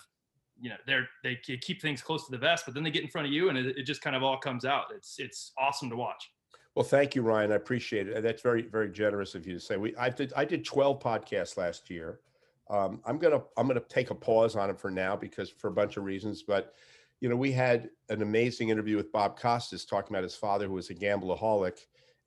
[0.60, 3.08] you know they're they keep things close to the vest but then they get in
[3.08, 4.84] front of you and it, it just kind of all comes out.
[4.94, 6.30] It's it's awesome to watch.
[6.74, 7.52] Well thank you ryan.
[7.52, 8.22] I appreciate it.
[8.22, 9.76] That's very very generous of you to say.
[9.76, 12.20] We i did i did 12 podcasts last year.
[12.68, 15.72] Um, i'm gonna i'm gonna take a pause on it for now because for a
[15.72, 16.74] bunch of reasons but
[17.20, 20.72] you know we had an amazing interview with bob costas talking about his father who
[20.74, 21.78] was a gambleaholic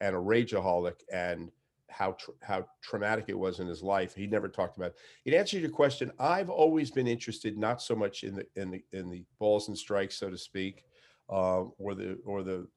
[0.01, 1.51] and a rageaholic and
[1.93, 4.15] how how traumatic it was in his life.
[4.15, 4.91] He never talked about.
[4.91, 4.97] It.
[5.25, 8.71] In answer to your question, I've always been interested not so much in the in
[8.71, 10.85] the in the balls and strikes, so to speak,
[11.29, 12.67] uh, or the or the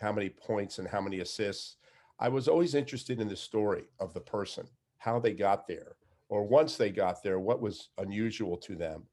[0.00, 1.76] how many points and how many assists.
[2.18, 4.66] I was always interested in the story of the person,
[4.98, 5.96] how they got there,
[6.28, 9.04] or once they got there, what was unusual to them,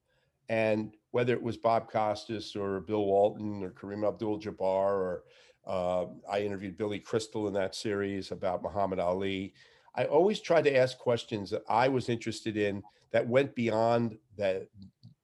[0.50, 5.24] and whether it was Bob Costas or Bill Walton or Kareem Abdul-Jabbar or
[5.68, 9.54] uh, I interviewed Billy Crystal in that series about Muhammad Ali.
[9.96, 14.68] I always tried to ask questions that I was interested in that went beyond the,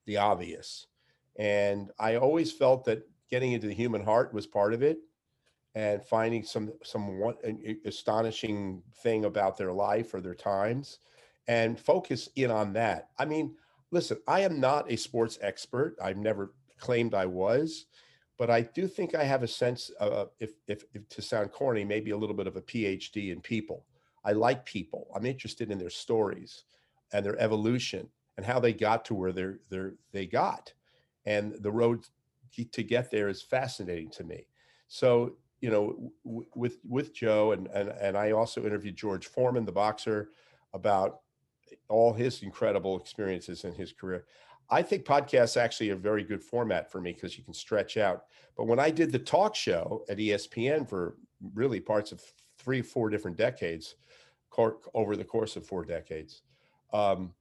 [0.06, 0.88] the obvious.
[1.39, 5.00] And I always felt that getting into the human heart was part of it
[5.76, 7.36] and finding some some one,
[7.86, 11.00] astonishing thing about their life or their times
[11.47, 13.10] and focus in on that.
[13.17, 13.56] I mean,
[13.91, 15.95] listen, I am not a sports expert.
[16.02, 17.88] I've never claimed I was
[18.38, 21.84] but I do think I have a sense, of, if, if, if to sound corny,
[21.84, 23.86] maybe a little bit of a PhD in people.
[24.23, 25.08] I like people.
[25.15, 26.63] I'm interested in their stories
[27.13, 30.71] and their evolution and how they got to where they're, they're they got,
[31.26, 32.06] and the road
[32.71, 34.47] to get there is fascinating to me.
[34.88, 39.65] So you know, w- with with Joe and and and I also interviewed George Foreman,
[39.65, 40.30] the boxer,
[40.73, 41.21] about
[41.90, 44.26] all his incredible experiences in his career.
[44.70, 48.26] I think podcasts actually a very good format for me because you can stretch out.
[48.58, 51.16] But when I did the talk show at ESPN for
[51.54, 52.22] really parts of
[52.58, 53.96] three, four different decades,
[54.94, 56.42] over the course of four decades,
[56.92, 57.34] um,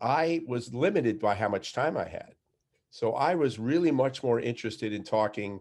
[0.00, 2.34] I was limited by how much time I had.
[2.90, 5.60] So I was really much more interested in talking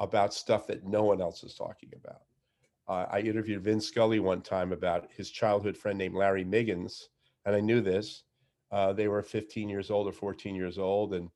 [0.00, 2.22] about stuff that no one else is talking about.
[2.88, 7.08] Uh, I interviewed Vin Scully one time about his childhood friend named Larry Miggins,
[7.44, 8.24] and I knew this
[8.74, 11.30] uh, they were 15 years old or 14 years old, and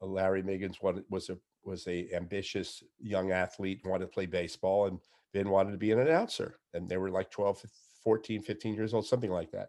[0.00, 4.98] uh, Larry Miggins was a was a ambitious young athlete, wanted to play baseball, and
[5.34, 6.58] Vin wanted to be an announcer.
[6.72, 7.62] And they were like 12,
[8.02, 9.68] 14, 15 years old, something like that.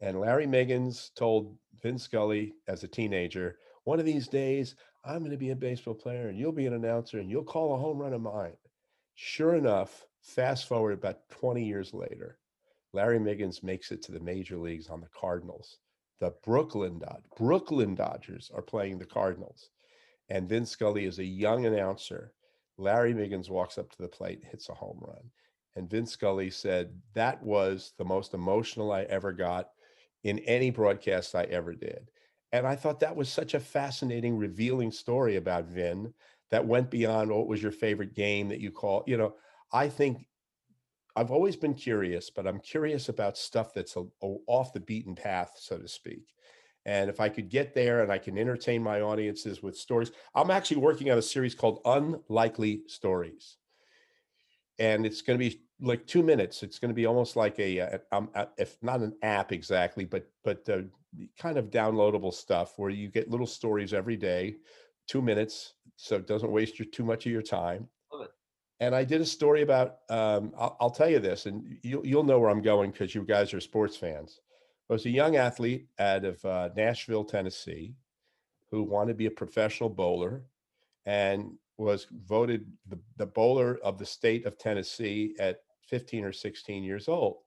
[0.00, 5.32] And Larry Miggins told Vin Scully as a teenager, one of these days, I'm going
[5.32, 7.98] to be a baseball player and you'll be an announcer and you'll call a home
[7.98, 8.56] run of mine.
[9.16, 12.38] Sure enough, fast forward about 20 years later,
[12.92, 15.78] Larry Miggins makes it to the major leagues on the Cardinals
[16.22, 17.24] the Brooklyn Dodgers.
[17.36, 19.70] Brooklyn Dodgers are playing the Cardinals.
[20.28, 22.32] And Vin Scully is a young announcer.
[22.78, 25.30] Larry Miggins walks up to the plate hits a home run.
[25.74, 29.70] And Vin Scully said, That was the most emotional I ever got
[30.22, 32.08] in any broadcast I ever did.
[32.52, 36.14] And I thought that was such a fascinating, revealing story about Vin
[36.52, 39.34] that went beyond what was your favorite game that you call, you know,
[39.72, 40.24] I think
[41.14, 45.14] I've always been curious, but I'm curious about stuff that's a, a, off the beaten
[45.14, 46.34] path, so to speak.
[46.84, 50.50] And if I could get there and I can entertain my audiences with stories, I'm
[50.50, 53.56] actually working on a series called Unlikely Stories.
[54.78, 56.62] And it's going to be like two minutes.
[56.62, 60.04] It's going to be almost like a, a, um, a if not an app exactly,
[60.04, 60.82] but but uh,
[61.38, 64.56] kind of downloadable stuff where you get little stories every day,
[65.06, 67.86] two minutes, so it doesn't waste your too much of your time
[68.82, 69.98] and I did a story about.
[70.10, 73.22] Um, I'll, I'll, tell you this, and you'll you'll know where I'm going because you
[73.22, 74.40] guys are sports fans.
[74.90, 77.94] I was a young athlete out of uh, Nashville, Tennessee,
[78.72, 80.42] who wanted to be a professional bowler,
[81.06, 86.82] and was voted the, the bowler of the state of Tennessee at 15 or 16
[86.82, 87.38] years old.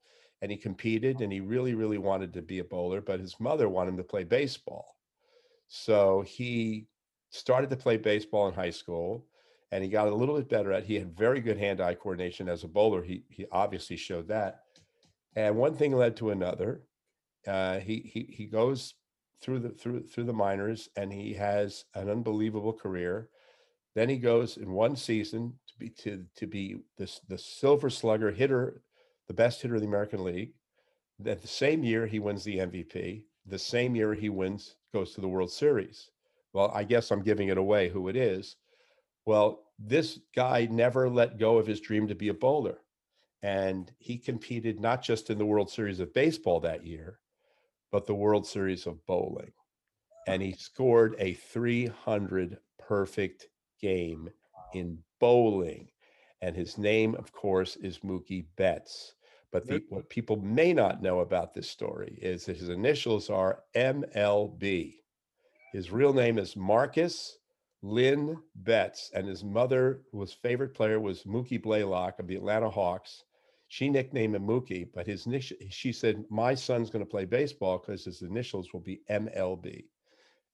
[0.42, 3.68] And he competed, and he really, really wanted to be a bowler, but his mother
[3.68, 4.96] wanted him to play baseball.
[5.68, 6.88] So he
[7.30, 9.26] started to play baseball in high school
[9.76, 10.86] and he got a little bit better at.
[10.86, 13.04] He had very good hand-eye coordination as a bowler.
[13.04, 14.62] He he obviously showed that,
[15.36, 16.84] and one thing led to another.
[17.46, 18.94] Uh, he he he goes
[19.42, 23.28] through the through through the minors, and he has an unbelievable career.
[23.96, 28.32] Then he goes in one season to be to to be this the Silver Slugger
[28.32, 28.82] hitter,
[29.28, 30.54] the best hitter of the American League.
[31.20, 33.24] That the same year he wins the MVP.
[33.46, 36.12] The same year he wins goes to the World Series.
[36.54, 38.56] Well, I guess I'm giving it away who it is.
[39.26, 42.78] Well, this guy never let go of his dream to be a bowler.
[43.44, 47.20] And he competed not just in the World Series of Baseball that year,
[47.92, 49.52] but the World Series of Bowling.
[50.28, 53.48] And he scored a 300 perfect
[53.80, 54.30] game
[54.74, 55.90] in bowling.
[56.42, 59.16] And his name, of course, is Mookie Betts.
[59.52, 63.64] But the, what people may not know about this story is that his initials are
[63.76, 64.96] MLB.
[65.72, 67.38] His real name is Marcus
[67.86, 73.24] Lynn Betts, and his mother, whose favorite player was Mookie Blaylock of the Atlanta Hawks.
[73.68, 75.28] She nicknamed him Mookie, but his
[75.70, 79.86] she said, "My son's going to play baseball because his initials will be MLB."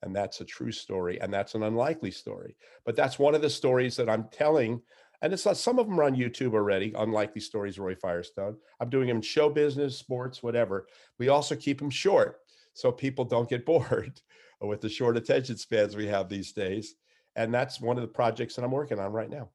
[0.04, 2.56] And that's a true story, and that's an unlikely story.
[2.86, 4.82] But that's one of the stories that I'm telling
[5.22, 8.58] and it's not, some of them are on YouTube already, unlikely stories, Roy Firestone.
[8.80, 10.88] I'm doing them show business, sports, whatever.
[11.20, 12.39] We also keep them short
[12.74, 14.20] so people don't get bored
[14.60, 16.96] with the short attention spans we have these days.
[17.36, 19.50] And that's one of the projects that I'm working on right now.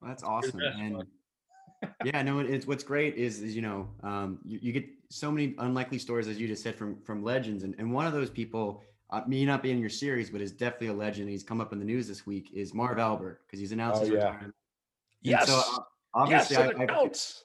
[0.00, 0.60] Well, that's awesome.
[0.60, 1.04] And
[2.04, 5.54] yeah, no, it's what's great is, is you know, um, you, you, get so many
[5.58, 7.62] unlikely stories, as you just said, from from legends.
[7.62, 10.52] And, and one of those people, uh, me not be in your series, but is
[10.52, 11.28] definitely a legend.
[11.28, 12.50] He's come up in the news this week.
[12.52, 14.16] Is Marv Albert because he's announced oh, his yeah.
[14.16, 14.54] retirement
[15.26, 15.46] Yes.
[15.48, 15.80] so uh,
[16.14, 17.44] obviously, yes, I, it counts.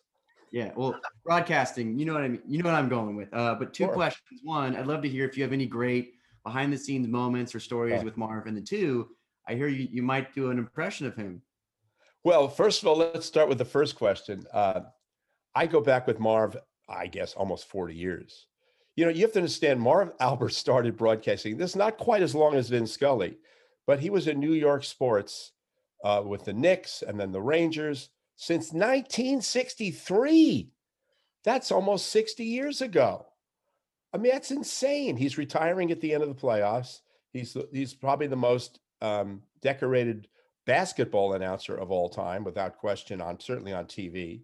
[0.51, 2.41] Yeah, well, broadcasting, you know what I mean.
[2.45, 3.33] You know what I'm going with.
[3.33, 3.93] Uh, but two sure.
[3.93, 4.41] questions.
[4.43, 7.59] One, I'd love to hear if you have any great behind the scenes moments or
[7.59, 8.03] stories yeah.
[8.03, 8.47] with Marv.
[8.47, 9.09] And the two,
[9.47, 11.41] I hear you you might do an impression of him.
[12.23, 14.45] Well, first of all, let's start with the first question.
[14.53, 14.81] Uh,
[15.55, 16.55] I go back with Marv,
[16.87, 18.45] I guess, almost 40 years.
[18.95, 21.57] You know, you have to understand, Marv Albert started broadcasting.
[21.57, 23.37] This is not quite as long as Vin Scully,
[23.87, 25.53] but he was in New York sports
[26.03, 30.69] uh, with the Knicks and then the Rangers since 1963.
[31.43, 33.25] That's almost 60 years ago.
[34.13, 35.17] I mean, that's insane.
[35.17, 36.99] He's retiring at the end of the playoffs.
[37.33, 40.27] He's he's probably the most um, decorated
[40.65, 43.21] basketball announcer of all time, without question.
[43.21, 44.41] On certainly on TV.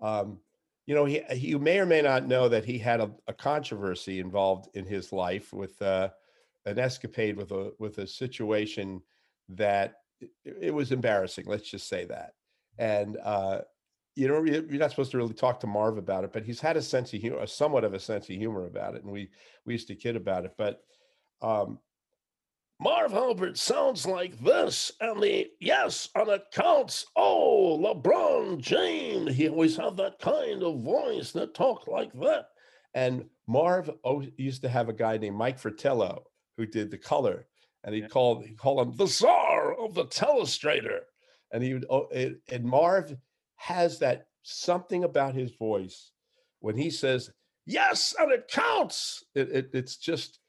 [0.00, 0.38] Um,
[0.86, 4.20] you know, he, you may or may not know that he had a, a controversy
[4.20, 6.10] involved in his life with uh,
[6.66, 9.00] an escapade with a with a situation
[9.48, 10.30] that it,
[10.60, 11.46] it was embarrassing.
[11.46, 12.32] Let's just say that.
[12.78, 13.60] And uh,
[14.16, 16.76] you know, you're not supposed to really talk to Marv about it, but he's had
[16.76, 19.30] a sense of humor, somewhat of a sense of humor about it, and we
[19.64, 20.52] we used to kid about it.
[20.56, 20.82] But
[21.42, 21.78] um,
[22.80, 27.06] Marv Albert sounds like this, and the yes, and it counts.
[27.14, 32.48] Oh, LeBron James, he always had that kind of voice that talked like that.
[32.94, 33.90] And Marv
[34.36, 36.24] used to have a guy named Mike Fratello
[36.56, 37.46] who did the color,
[37.84, 38.08] and he yeah.
[38.08, 41.00] called he called him the czar of the telestrator.
[41.52, 43.16] And he would, oh, it, and Marv
[43.56, 46.10] has that something about his voice
[46.58, 47.30] when he says
[47.66, 49.24] yes and it counts.
[49.34, 50.40] It, it, it's just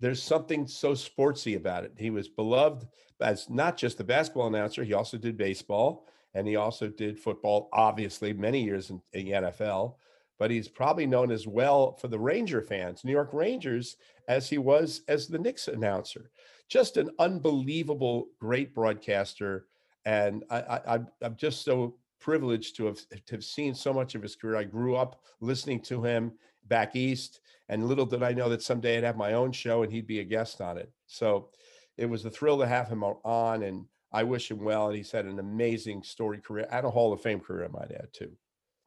[0.00, 1.92] there's something so sportsy about it.
[1.96, 2.86] He was beloved
[3.20, 7.68] as not just the basketball announcer, he also did baseball and he also did football,
[7.72, 9.94] obviously, many years in, in the NFL.
[10.38, 13.96] But he's probably known as well for the Ranger fans, New York Rangers,
[14.28, 16.30] as he was as the Knicks announcer
[16.70, 19.66] just an unbelievable, great broadcaster.
[20.06, 24.36] And I, I'm just so privileged to have, to have seen so much of his
[24.36, 24.56] career.
[24.56, 26.32] I grew up listening to him
[26.70, 29.92] back east, and little did I know that someday I'd have my own show and
[29.92, 30.90] he'd be a guest on it.
[31.06, 31.50] So
[31.98, 34.88] it was a thrill to have him on, and I wish him well.
[34.88, 37.92] And he's had an amazing story career and a Hall of Fame career, I might
[37.92, 38.32] add too.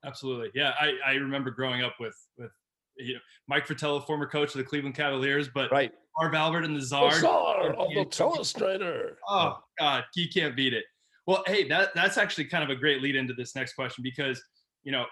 [0.03, 0.73] Absolutely, yeah.
[0.79, 2.51] I, I remember growing up with with
[2.97, 5.91] you know, Mike Fratello, former coach of the Cleveland Cavaliers, but right.
[6.19, 7.11] Marv Albert and the Czar.
[7.11, 9.13] The Czar of the Telestrator.
[9.27, 10.85] Oh God, he can't beat it.
[11.25, 14.41] Well, hey, that that's actually kind of a great lead into this next question because
[14.83, 15.05] you know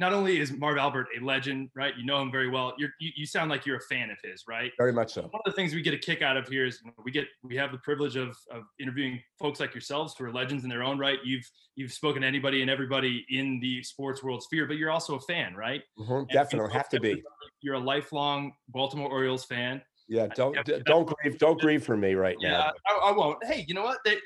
[0.00, 1.92] not only is Marv Albert a legend, right?
[1.96, 2.72] You know him very well.
[2.78, 4.72] You're, you you sound like you're a fan of his, right?
[4.78, 5.22] Very much so.
[5.22, 7.54] One of the things we get a kick out of here is we get we
[7.56, 10.98] have the privilege of of interviewing folks like yourselves who are legends in their own
[10.98, 11.18] right.
[11.22, 15.16] You've you've spoken to anybody and everybody in the sports world sphere, but you're also
[15.16, 15.82] a fan, right?
[15.98, 17.22] Mm-hmm, definitely, have to be.
[17.60, 19.82] You're a lifelong Baltimore Orioles fan.
[20.08, 22.72] Yeah, don't don't grieve don't grieve for me right yeah, now.
[22.88, 23.44] I, I, won't.
[23.44, 23.98] Hey, you know what?
[24.04, 24.16] They,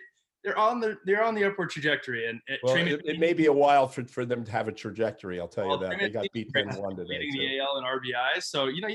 [0.45, 3.53] they're on the they're on the upward trajectory, and well, it, it, may be a
[3.53, 5.41] while for, for them to have a trajectory.
[5.41, 7.19] I'll tell well, you that they got beat ten one today.
[7.19, 8.89] Leading the AL and RBIs, so you know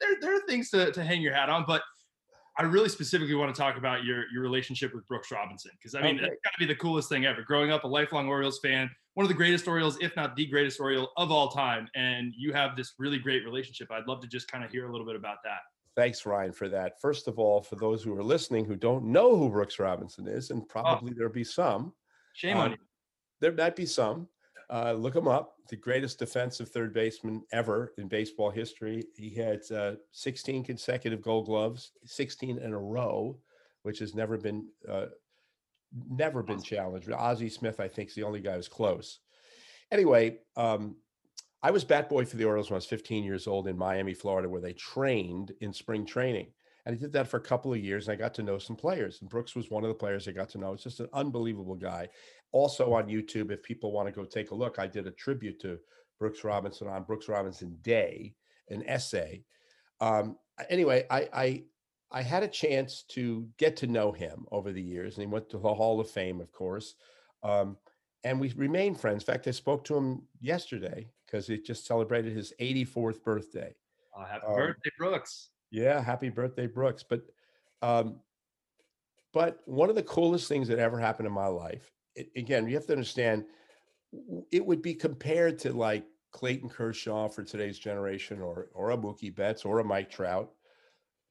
[0.00, 1.82] there there are things to, to hang your hat on, but
[2.56, 6.02] I really specifically want to talk about your your relationship with Brooks Robinson because I
[6.02, 6.26] mean okay.
[6.26, 7.42] that's got to be the coolest thing ever.
[7.42, 10.78] Growing up a lifelong Orioles fan, one of the greatest Orioles, if not the greatest
[10.78, 13.90] Oriole of all time, and you have this really great relationship.
[13.90, 15.58] I'd love to just kind of hear a little bit about that.
[15.96, 17.00] Thanks, Ryan, for that.
[17.00, 20.50] First of all, for those who are listening who don't know who Brooks Robinson is,
[20.50, 20.66] and oh.
[20.68, 21.14] probably oh.
[21.16, 21.92] there'll be some.
[22.34, 22.76] Shame um, on you.
[23.40, 24.28] There might be some.
[24.70, 25.54] Uh, look him up.
[25.68, 29.04] The greatest defensive third baseman ever in baseball history.
[29.14, 33.38] He had uh, 16 consecutive Gold Gloves, 16 in a row,
[33.82, 35.06] which has never been uh,
[36.08, 37.10] never been challenged.
[37.10, 39.20] Ozzie Smith, I think, is the only guy who's close.
[39.92, 40.96] Anyway, um,
[41.64, 44.12] I was bat boy for the Orioles when I was 15 years old in Miami,
[44.12, 46.48] Florida, where they trained in spring training.
[46.84, 48.76] And I did that for a couple of years and I got to know some
[48.76, 49.22] players.
[49.22, 50.74] And Brooks was one of the players I got to know.
[50.74, 52.10] It's just an unbelievable guy.
[52.52, 55.58] Also on YouTube, if people want to go take a look, I did a tribute
[55.62, 55.78] to
[56.18, 58.34] Brooks Robinson on Brooks Robinson Day,
[58.68, 59.42] an essay.
[60.02, 60.36] Um,
[60.68, 61.62] anyway, I, I
[62.12, 65.48] I had a chance to get to know him over the years, and he went
[65.50, 66.94] to the Hall of Fame, of course.
[67.42, 67.76] Um,
[68.24, 69.22] and we remain friends.
[69.22, 73.74] In fact, I spoke to him yesterday because he just celebrated his 84th birthday.
[74.16, 75.50] Oh, happy Um, birthday, Brooks.
[75.70, 77.02] Yeah, happy birthday, Brooks.
[77.02, 77.22] But
[77.82, 78.20] um,
[79.32, 82.74] but one of the coolest things that ever happened in my life, it, again, you
[82.76, 83.44] have to understand,
[84.52, 89.34] it would be compared to like Clayton Kershaw for today's generation, or or a Mookie
[89.34, 90.52] Betts, or a Mike Trout,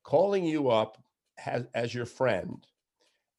[0.03, 1.01] calling you up
[1.45, 2.67] as, as your friend,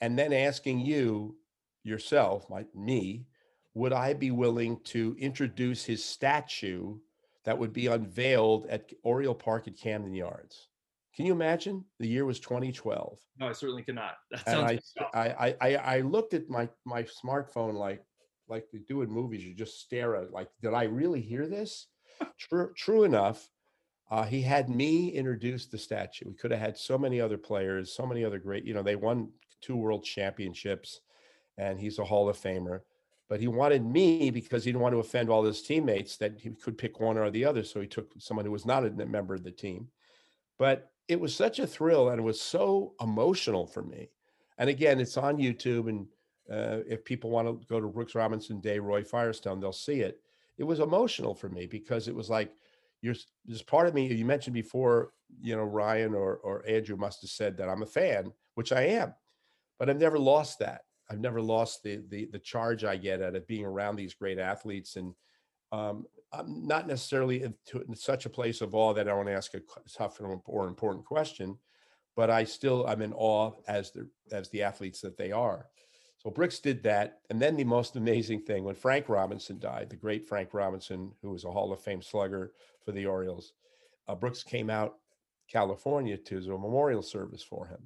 [0.00, 1.36] and then asking you
[1.84, 3.26] yourself, my me,
[3.74, 6.96] would I be willing to introduce his statue
[7.44, 10.68] that would be unveiled at Oriole Park at Camden Yards?
[11.14, 11.84] Can you imagine?
[12.00, 14.14] The year was 2012 No, I certainly cannot.
[14.30, 15.18] That sounds I.
[15.18, 18.04] I, I, I, I looked at my my smartphone like
[18.48, 19.44] like they do in movies.
[19.44, 21.86] You just stare at it, like, did I really hear this?
[22.38, 23.48] true, true enough.
[24.10, 26.28] Uh, he had me introduce the statue.
[26.28, 28.64] We could have had so many other players, so many other great.
[28.64, 29.30] You know, they won
[29.62, 31.00] two world championships,
[31.56, 32.80] and he's a Hall of Famer.
[33.28, 36.50] But he wanted me because he didn't want to offend all his teammates that he
[36.50, 37.64] could pick one or the other.
[37.64, 39.88] So he took someone who was not a member of the team.
[40.58, 44.10] But it was such a thrill and it was so emotional for me.
[44.58, 45.88] And again, it's on YouTube.
[45.88, 46.06] And
[46.50, 50.20] uh, if people want to go to Brooks Robinson Day, Roy Firestone, they'll see it.
[50.58, 52.52] It was emotional for me because it was like,
[53.00, 55.12] you're, there's part of me, you mentioned before,
[55.42, 58.82] you know, Ryan or, or Andrew must have said that I'm a fan, which I
[58.82, 59.14] am,
[59.78, 60.82] but I've never lost that.
[61.14, 64.40] I've never lost the, the, the charge I get out of being around these great
[64.40, 64.96] athletes.
[64.96, 65.14] And
[65.70, 69.28] um, I'm not necessarily in, to, in such a place of awe that I want
[69.28, 71.56] to ask a tough or important question,
[72.16, 75.66] but I still I'm in awe as the as the athletes that they are.
[76.18, 79.96] So Brooks did that, and then the most amazing thing when Frank Robinson died, the
[79.96, 82.54] great Frank Robinson, who was a Hall of Fame slugger
[82.84, 83.52] for the Orioles,
[84.08, 84.96] uh, Brooks came out
[85.48, 87.78] California to do a memorial service for him.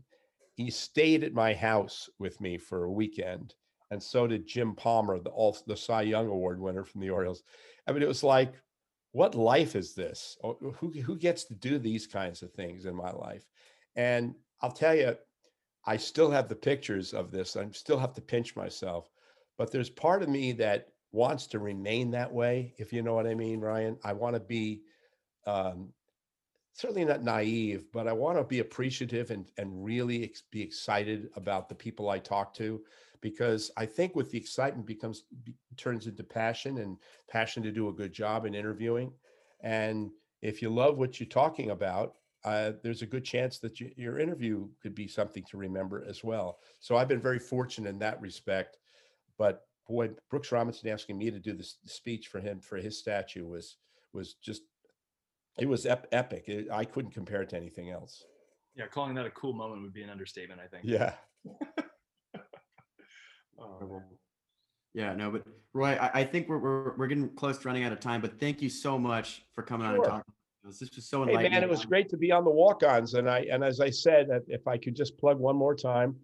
[0.59, 3.55] He stayed at my house with me for a weekend,
[3.93, 7.45] and so did Jim Palmer, the all the Cy Young Award winner from the Orioles.
[7.87, 8.55] I mean, it was like,
[9.13, 10.37] what life is this?
[10.43, 13.45] Who who gets to do these kinds of things in my life?
[13.95, 15.17] And I'll tell you,
[15.87, 17.55] I still have the pictures of this.
[17.55, 19.09] I still have to pinch myself,
[19.59, 22.75] but there's part of me that wants to remain that way.
[22.79, 23.97] If you know what I mean, Ryan.
[24.03, 24.83] I want to be
[25.47, 25.93] um,
[26.79, 31.29] certainly not naive, but I want to be appreciative and and really ex- be excited
[31.35, 32.81] about the people I talk to,
[33.21, 36.97] because I think with the excitement becomes be, turns into passion and
[37.29, 39.13] passion to do a good job in interviewing,
[39.61, 40.11] and
[40.41, 42.15] if you love what you're talking about,
[42.45, 46.23] uh, there's a good chance that you, your interview could be something to remember as
[46.23, 46.59] well.
[46.79, 48.79] So I've been very fortunate in that respect,
[49.37, 53.47] but boy, Brooks Robinson asking me to do this speech for him for his statue
[53.47, 53.79] was
[54.13, 54.63] was just
[55.59, 56.45] it was ep- epic.
[56.47, 58.25] It, I couldn't compare it to anything else.
[58.75, 60.85] Yeah, calling that a cool moment would be an understatement, I think.
[60.85, 61.15] Yeah.
[63.61, 64.03] Oh.
[64.95, 65.43] Yeah, no, but
[65.75, 68.21] Roy, I, I think we're, we're we're getting close to running out of time.
[68.21, 70.35] But thank you so much for coming on and talking.
[70.65, 71.53] This was so enlightening.
[71.53, 73.91] Hey man, it was great to be on the walk-ons, and I and as I
[73.91, 76.17] said, if I could just plug one more time,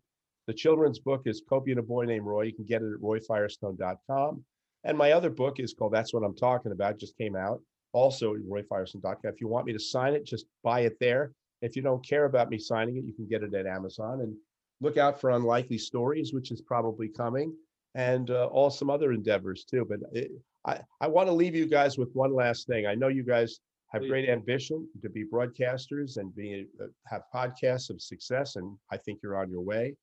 [0.47, 2.43] the children's book is Kobe and a Boy Named Roy.
[2.43, 4.45] You can get it at royfirestone.com.
[4.85, 6.99] And my other book is called That's What I'm Talking About.
[6.99, 7.61] Just came out,
[7.95, 9.32] also royfirestone.com.
[9.32, 11.32] If you want me to sign it, just buy it there.
[11.62, 14.20] If you don't care about me signing it, you can get it at Amazon.
[14.20, 14.34] And
[14.80, 17.55] look out for Unlikely Stories, which is probably coming,
[17.95, 19.86] and uh, all some other endeavors too.
[19.88, 20.32] But it,
[20.66, 22.86] I I want to leave you guys with one last thing.
[22.86, 23.61] I know you guys
[23.92, 24.11] have Please.
[24.11, 29.20] great ambition to be broadcasters and be uh, have podcasts of success, and I think
[29.22, 29.95] you're on your way.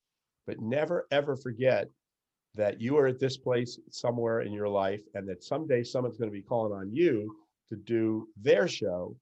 [0.47, 1.87] But never ever forget
[2.55, 6.31] that you are at this place somewhere in your life, and that someday someone's going
[6.31, 7.35] to be calling on you
[7.71, 9.15] to do their show,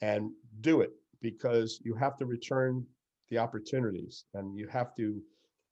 [0.00, 0.30] and
[0.60, 0.90] do it
[1.20, 2.84] because you have to return
[3.30, 5.22] the opportunities, and you have to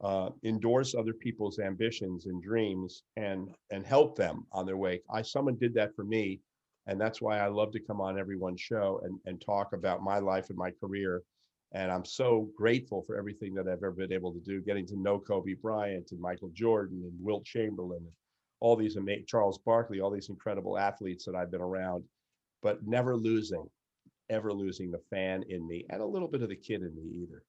[0.02, 5.00] uh, endorse other people's ambitions and dreams, and and help them on their way.
[5.10, 6.40] I someone did that for me,
[6.86, 10.18] and that's why I love to come on everyone's show and and talk about my
[10.18, 11.22] life and my career.
[11.72, 14.96] And I'm so grateful for everything that I've ever been able to do, getting to
[14.96, 18.12] know Kobe Bryant and Michael Jordan and Wilt Chamberlain and
[18.60, 22.04] all these amazing Charles Barkley, all these incredible athletes that I've been around,
[22.62, 23.64] but never losing,
[24.30, 27.02] ever losing the fan in me and a little bit of the kid in me
[27.22, 27.42] either.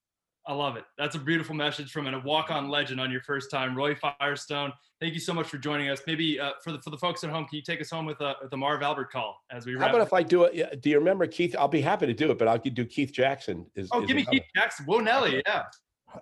[0.48, 0.86] I love it.
[0.98, 4.72] That's a beautiful message from a walk-on legend on your first time, Roy Firestone.
[5.00, 6.02] Thank you so much for joining us.
[6.08, 8.20] Maybe uh, for the for the folks at home, can you take us home with
[8.22, 9.90] a with a Marv Albert call as we How wrap?
[9.92, 10.56] about if I do it?
[10.56, 11.56] yeah, Do you remember Keith?
[11.60, 13.66] I'll be happy to do it, but I'll do Keith Jackson.
[13.76, 14.86] Is, oh, is give me another- Keith Jackson.
[14.86, 15.44] Whoa, Nelly.
[15.46, 15.64] Yeah.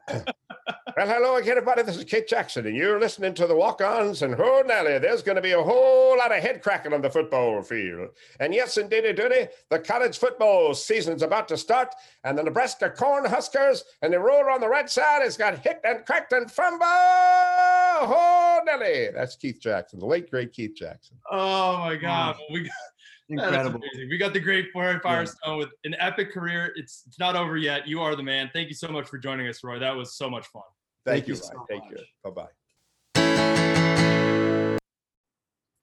[0.10, 1.84] Well, hello again, everybody.
[1.84, 4.22] This is Keith Jackson, and you're listening to the Walk Ons.
[4.22, 7.10] And oh, Nelly, there's going to be a whole lot of head cracking on the
[7.10, 8.10] football field.
[8.40, 11.94] And yes, indeed, duty, the college football season's about to start.
[12.24, 16.06] And the Nebraska Cornhuskers, and the roller on the right side has got hit and
[16.06, 16.82] cracked and fumbled.
[16.84, 19.10] Oh, Nelly.
[19.14, 21.18] That's Keith Jackson, the late, great Keith Jackson.
[21.32, 22.36] Oh, my God.
[22.36, 22.40] Mm.
[22.40, 22.46] Wow.
[22.52, 22.72] We got,
[23.30, 23.82] Incredible.
[23.98, 26.72] We got the great Roy Firestone with an epic career.
[26.76, 27.88] It's, it's not over yet.
[27.88, 28.50] You are the man.
[28.54, 29.80] Thank you so much for joining us, Roy.
[29.80, 30.62] That was so much fun.
[31.06, 31.54] Thank, Thank you, you Ryan.
[31.54, 31.94] so Take much.
[31.96, 32.06] care.
[32.24, 32.48] Bye bye.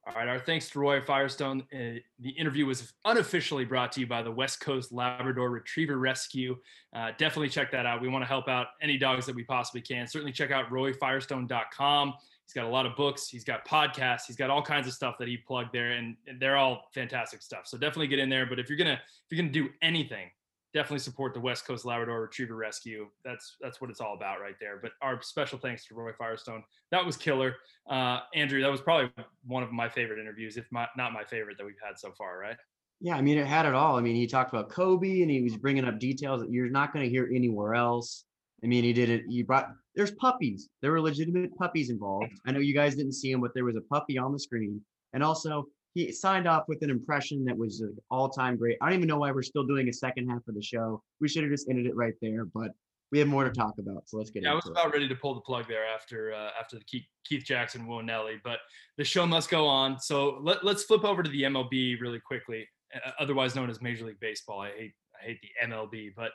[0.07, 1.63] All right, our thanks to Roy Firestone.
[1.75, 6.57] Uh, the interview was unofficially brought to you by the West Coast Labrador Retriever Rescue.
[6.95, 8.03] Uh, definitely check that out.
[8.03, 10.07] We want to help out any dogs that we possibly can.
[10.07, 12.15] Certainly check out royfirestone.com.
[12.47, 15.17] He's got a lot of books, he's got podcasts, he's got all kinds of stuff
[15.19, 17.67] that he plugged there, and, and they're all fantastic stuff.
[17.67, 18.47] So definitely get in there.
[18.47, 20.29] But if you're gonna if you're gonna do anything,
[20.75, 23.09] definitely support the West Coast Labrador Retriever Rescue.
[23.25, 24.79] That's that's what it's all about right there.
[24.83, 26.65] But our special thanks to Roy Firestone.
[26.91, 27.57] That was killer.
[27.89, 29.11] Uh, Andrew, that was probably
[29.47, 32.39] one of my favorite interviews, if my, not my favorite that we've had so far,
[32.39, 32.57] right?
[33.01, 33.97] Yeah, I mean, it had it all.
[33.97, 36.93] I mean, he talked about Kobe and he was bringing up details that you're not
[36.93, 38.25] going to hear anywhere else.
[38.63, 39.25] I mean, he did it.
[39.29, 40.69] He brought, there's puppies.
[40.81, 42.33] There were legitimate puppies involved.
[42.47, 44.81] I know you guys didn't see him, but there was a puppy on the screen.
[45.13, 48.77] And also, he signed off with an impression that was all time great.
[48.81, 51.03] I don't even know why we're still doing a second half of the show.
[51.21, 52.71] We should have just ended it right there, but
[53.13, 54.09] we have more to talk about.
[54.09, 54.81] So let's get Yeah, I was into it.
[54.83, 58.03] about ready to pull the plug there after uh, after the Keith, Keith Jackson Will
[58.03, 58.59] Nelly, but
[58.97, 60.01] the show must go on.
[60.01, 64.07] So let, let's flip over to the MLB really quickly, uh, otherwise known as Major
[64.07, 64.63] League Baseball.
[64.63, 64.93] I hate
[65.23, 66.33] I hate the MLB, but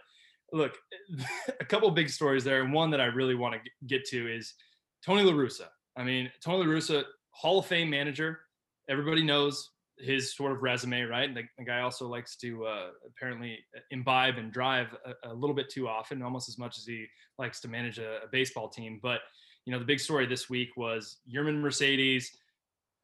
[0.54, 0.78] look,
[1.60, 4.54] a couple big stories there, and one that I really want to get to is
[5.06, 5.68] Tony La Russa.
[5.98, 8.40] I mean, Tony La Russa, Hall of Fame manager.
[8.90, 9.70] Everybody knows
[10.00, 11.34] his sort of resume, right?
[11.34, 13.60] The, the guy also likes to uh, apparently
[13.92, 17.06] imbibe and drive a, a, little bit too often, almost as much as he
[17.38, 19.00] likes to manage a, a, baseball team.
[19.04, 19.20] But
[19.66, 22.32] you know, the big story this week was Yermín Mercedes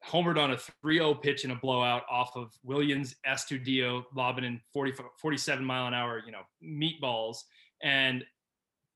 [0.08, 4.92] homered on a 3-0 pitch in a blowout off of Willians Astudillo lobbing in 40,
[5.20, 7.38] 47 mile an hour, you know, meatballs.
[7.82, 8.24] And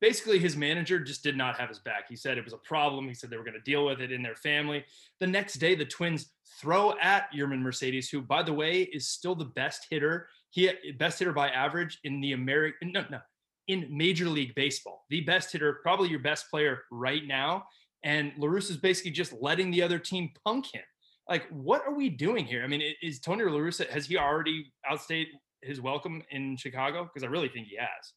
[0.01, 2.05] basically his manager just did not have his back.
[2.09, 3.09] He said it was a problem.
[3.09, 4.85] He said they were going to deal with it in their family.
[5.19, 6.31] The next day, the Twins
[6.61, 10.29] throw at Yermín Mercedes, who, by the way, is still the best hitter.
[10.51, 13.21] He best hitter by average in the American no no
[13.69, 15.05] in Major League Baseball.
[15.11, 17.67] The best hitter, probably your best player right now.
[18.03, 20.83] And La Russa is basically just letting the other team punk him.
[21.31, 22.65] Like, what are we doing here?
[22.65, 25.29] I mean, is Tony La Russa, has he already outstayed
[25.63, 27.05] his welcome in Chicago?
[27.05, 28.13] Because I really think he has.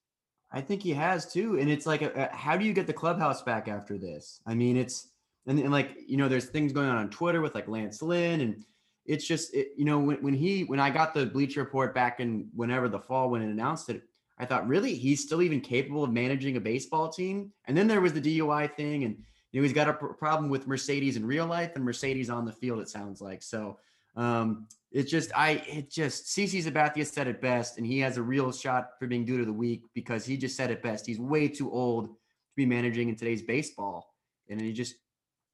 [0.52, 1.60] I think he has too.
[1.60, 4.42] And it's like, a, a, how do you get the clubhouse back after this?
[4.48, 5.10] I mean, it's,
[5.46, 8.42] and, and, like, you know, there's things going on on Twitter with like Lance Lynn.
[8.42, 8.66] And
[9.06, 12.20] it's just, it, you know, when, when he, when I got the Bleacher Report back
[12.20, 14.02] in whenever the fall when it announced it,
[14.40, 17.52] I thought, really, he's still even capable of managing a baseball team.
[17.66, 19.04] And then there was the DUI thing.
[19.04, 19.18] And,
[19.54, 22.44] you know, he's got a pr- problem with Mercedes in real life and Mercedes on
[22.44, 23.42] the field, it sounds like.
[23.42, 23.78] So,
[24.16, 28.22] um, it's just I it just CC Sabathia said it best, and he has a
[28.22, 31.06] real shot for being due to the week because he just said it best.
[31.06, 32.14] He's way too old to
[32.56, 34.14] be managing in today's baseball,
[34.50, 34.96] and he just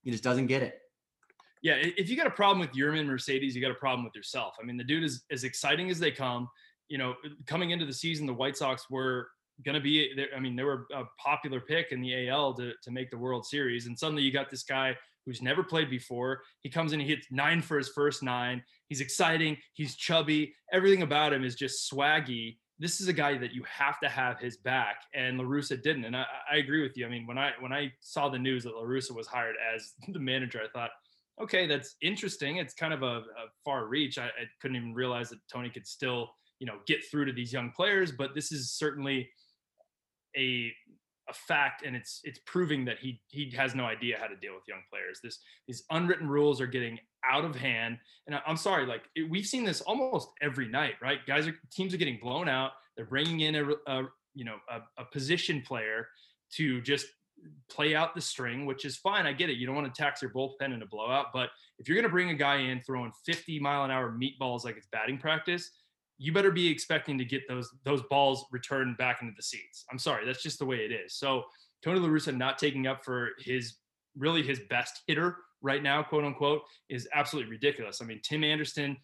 [0.02, 0.80] he just doesn't get it.
[1.62, 4.56] Yeah, if you got a problem with Yermín Mercedes, you got a problem with yourself.
[4.62, 6.50] I mean, the dude is as exciting as they come.
[6.88, 9.30] You know, coming into the season, the White Sox were
[9.64, 10.14] going to be.
[10.16, 10.28] there.
[10.36, 13.46] I mean, they were a popular pick in the AL to to make the World
[13.46, 14.96] Series, and suddenly you got this guy
[15.26, 16.42] who's never played before.
[16.62, 18.64] He comes in, he hits nine for his first nine.
[18.88, 19.58] He's exciting.
[19.74, 20.56] He's chubby.
[20.74, 22.58] Everything about him is just swaggy.
[22.80, 26.06] This is a guy that you have to have his back, and La Russa didn't.
[26.06, 27.06] And I, I agree with you.
[27.06, 29.94] I mean, when I when I saw the news that La Russa was hired as
[30.08, 30.92] the manager, I thought,
[31.42, 32.58] okay, that's interesting.
[32.58, 34.18] It's kind of a, a far reach.
[34.18, 37.54] I, I couldn't even realize that Tony could still, you know, get through to these
[37.54, 38.12] young players.
[38.12, 39.30] But this is certainly
[40.40, 40.74] a
[41.30, 44.54] a fact and it's it's proving that he he has no idea how to deal
[44.56, 45.20] with young players.
[45.24, 47.98] This these unwritten rules are getting out of hand.
[48.26, 51.20] And I, am sorry like it, we've seen this almost every night right?
[51.28, 52.72] Guys are teams are getting blown out.
[52.98, 56.08] They're bringing in a, a you know a, a position player
[56.56, 57.06] to just
[57.70, 59.28] play out the string which is fine.
[59.28, 59.58] I get it.
[59.58, 61.28] You don't want to tax your bullpen in a blowout.
[61.32, 64.66] But if you're going to bring a guy in throwing 50 mile an hour meatballs
[64.66, 65.72] like it's batting practice
[66.20, 69.86] you better be expecting to get those those balls returned back into the seats.
[69.90, 71.16] I'm sorry, that's just the way it is.
[71.16, 71.44] So
[71.84, 73.78] Tony La Russa not taking up for his
[74.18, 78.02] really his best hitter right now, quote unquote, is absolutely ridiculous.
[78.02, 78.98] I mean, Tim Anderson,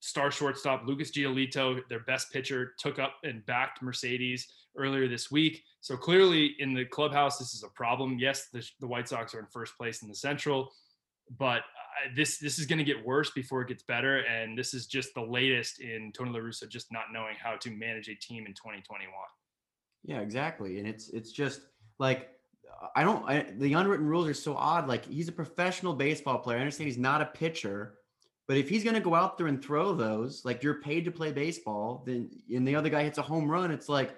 [0.00, 4.46] star shortstop, Lucas Giolito, their best pitcher, took up and backed Mercedes
[4.76, 5.62] earlier this week.
[5.80, 8.18] So clearly in the clubhouse, this is a problem.
[8.18, 10.70] Yes, the, the White Sox are in first place in the Central,
[11.38, 11.62] but
[12.14, 15.14] this this is going to get worse before it gets better, and this is just
[15.14, 18.54] the latest in Tony La Russa just not knowing how to manage a team in
[18.54, 19.08] 2021.
[20.04, 21.60] Yeah, exactly, and it's it's just
[21.98, 22.28] like
[22.94, 23.28] I don't.
[23.28, 24.88] I, the unwritten rules are so odd.
[24.88, 26.58] Like he's a professional baseball player.
[26.58, 27.94] I understand he's not a pitcher,
[28.46, 31.10] but if he's going to go out there and throw those, like you're paid to
[31.10, 34.16] play baseball, then and the other guy hits a home run, it's like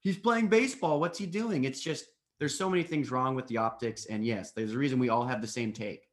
[0.00, 1.00] he's playing baseball.
[1.00, 1.64] What's he doing?
[1.64, 2.06] It's just
[2.38, 4.06] there's so many things wrong with the optics.
[4.06, 6.08] And yes, there's a reason we all have the same take.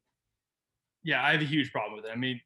[1.04, 2.12] Yeah, I have a huge problem with it.
[2.12, 2.40] I mean,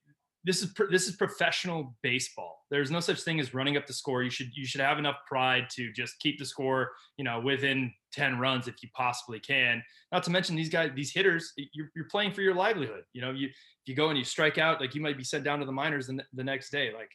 [0.43, 2.65] this is this is professional baseball.
[2.71, 4.23] There's no such thing as running up the score.
[4.23, 7.93] You should you should have enough pride to just keep the score, you know, within
[8.13, 9.83] 10 runs if you possibly can.
[10.11, 13.03] Not to mention these guys, these hitters, you're, you're playing for your livelihood.
[13.13, 15.43] You know, you if you go and you strike out, like you might be sent
[15.43, 16.91] down to the minors the, the next day.
[16.93, 17.09] Like,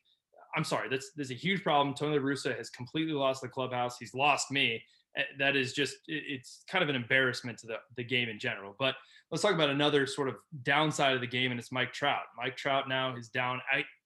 [0.57, 1.95] I'm sorry, that's there's a huge problem.
[1.95, 3.99] Tony La Russa has completely lost the clubhouse.
[3.99, 4.82] He's lost me.
[5.16, 8.74] Eh, that is just it's kind of an embarrassment to the, the game in general.
[8.78, 8.94] But
[9.30, 12.24] let's talk about another sort of downside of the game, and it's Mike Trout.
[12.36, 13.60] Mike Trout now is down.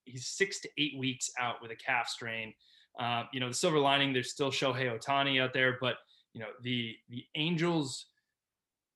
[0.05, 2.55] he's six to eight weeks out with a calf strain.
[2.99, 5.97] Uh, you know, the silver lining, there's still Shohei Ohtani out there, but
[6.33, 8.07] you know, the the Angels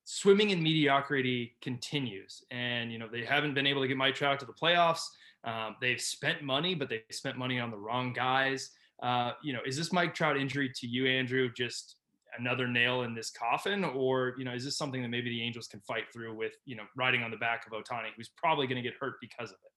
[0.04, 4.38] swimming in mediocrity continues, and you know they haven't been able to get Mike Trout
[4.40, 5.02] to the playoffs.
[5.44, 8.70] Um, they've spent money, but they've spent money on the wrong guys.
[9.02, 11.96] Uh, you know, is this Mike Trout injury to you, Andrew, just
[12.39, 15.66] another nail in this coffin, or you know, is this something that maybe the Angels
[15.66, 18.82] can fight through with you know riding on the back of Ohtani, who's probably going
[18.82, 19.72] to get hurt because of it?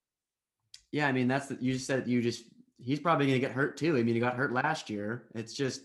[0.91, 2.45] Yeah, I mean that's the, you just said you just
[2.79, 3.97] he's probably going to get hurt too.
[3.97, 5.27] I mean he got hurt last year.
[5.35, 5.81] It's just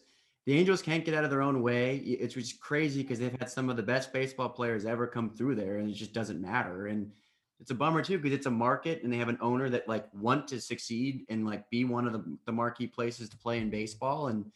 [0.46, 1.96] the Angels can't get out of their own way.
[1.98, 5.54] It's just crazy because they've had some of the best baseball players ever come through
[5.54, 6.88] there, and it just doesn't matter.
[6.88, 7.12] And
[7.60, 10.06] it's a bummer too because it's a market, and they have an owner that like
[10.12, 13.70] want to succeed and like be one of the, the marquee places to play in
[13.70, 14.28] baseball.
[14.28, 14.50] And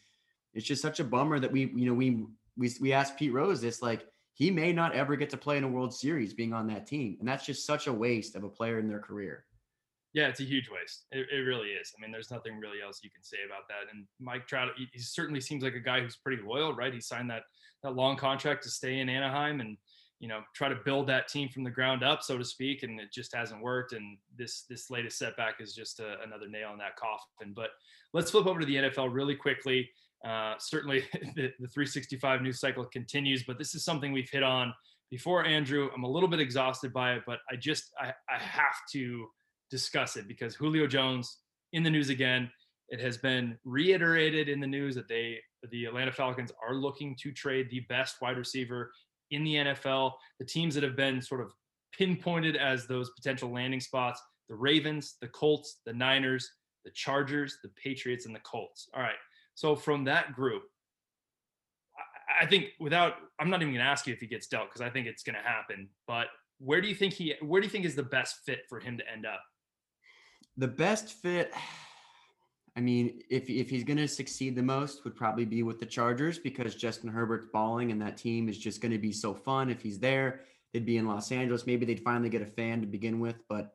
[0.57, 2.25] it's just such a bummer that we, you know, we
[2.57, 5.65] we we asked Pete Rose this like he may not ever get to play in
[5.65, 8.49] a World Series being on that team, and that's just such a waste of a
[8.49, 9.45] player in their career.
[10.15, 11.05] Yeah, it's a huge waste.
[11.13, 11.93] It, it really is.
[11.97, 13.93] I mean, there's nothing really else you can say about that.
[13.93, 16.93] And Mike Trout, he, he, certainly seems like a guy who's pretty loyal, right?
[16.93, 17.43] He signed that
[17.83, 19.77] that long contract to stay in Anaheim and
[20.19, 22.83] you know try to build that team from the ground up, so to speak.
[22.83, 23.93] And it just hasn't worked.
[23.93, 27.53] And this this latest setback is just a, another nail in that coffin.
[27.55, 27.73] But
[28.15, 29.91] let's flip over to the NFL really quickly.
[30.25, 31.05] Uh, certainly,
[31.35, 34.73] the, the 365 news cycle continues, but this is something we've hit on
[35.11, 35.89] before, Andrew.
[35.95, 39.27] I'm a little bit exhausted by it, but I just I, I have to
[39.71, 41.39] discuss it because Julio Jones
[41.73, 42.51] in the news again.
[42.89, 45.39] It has been reiterated in the news that they,
[45.71, 48.93] the Atlanta Falcons, are looking to trade the best wide receiver
[49.33, 50.13] in the NFL.
[50.39, 51.53] The teams that have been sort of
[51.93, 56.49] pinpointed as those potential landing spots the Ravens, the Colts, the Niners,
[56.85, 58.89] the Chargers, the Patriots, and the Colts.
[58.95, 59.17] All right.
[59.57, 60.63] So from that group,
[62.41, 64.81] I think without, I'm not even going to ask you if he gets dealt because
[64.81, 65.89] I think it's going to happen.
[66.07, 66.29] But
[66.59, 68.97] where do you think he, where do you think is the best fit for him
[68.99, 69.41] to end up?
[70.57, 71.53] the best fit
[72.79, 75.87] I mean, if if he's going to succeed the most, would probably be with the
[75.87, 79.71] Chargers because Justin Herbert's balling, and that team is just going to be so fun.
[79.71, 80.41] If he's there,
[80.75, 81.67] they'd be in Los Angeles.
[81.67, 83.37] Maybe they'd finally get a fan to begin with.
[83.49, 83.73] But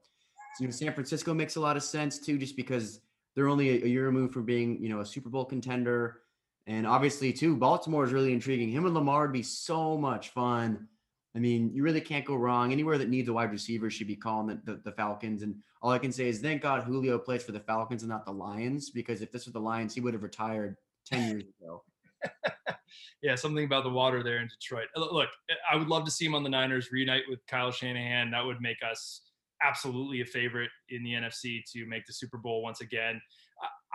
[0.59, 2.99] you know, San Francisco makes a lot of sense too, just because
[3.35, 6.21] they're only a, year removed from being, you know, a Super Bowl contender,
[6.67, 8.69] and obviously too, Baltimore is really intriguing.
[8.69, 10.87] Him and Lamar would be so much fun.
[11.35, 12.71] I mean, you really can't go wrong.
[12.71, 15.43] Anywhere that needs a wide receiver should be calling the, the, the, Falcons.
[15.43, 18.25] And all I can say is thank God Julio plays for the Falcons and not
[18.25, 20.75] the Lions, because if this was the Lions, he would have retired
[21.05, 21.83] 10 years ago.
[23.23, 24.87] yeah, something about the water there in Detroit.
[24.95, 25.29] Look,
[25.71, 28.31] I would love to see him on the Niners reunite with Kyle Shanahan.
[28.31, 29.21] That would make us
[29.63, 33.21] absolutely a favorite in the NFC to make the Super Bowl once again.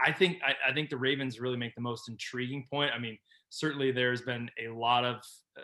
[0.05, 2.93] I think I, I think the Ravens really make the most intriguing point.
[2.95, 5.17] I mean, certainly there's been a lot of
[5.57, 5.63] uh,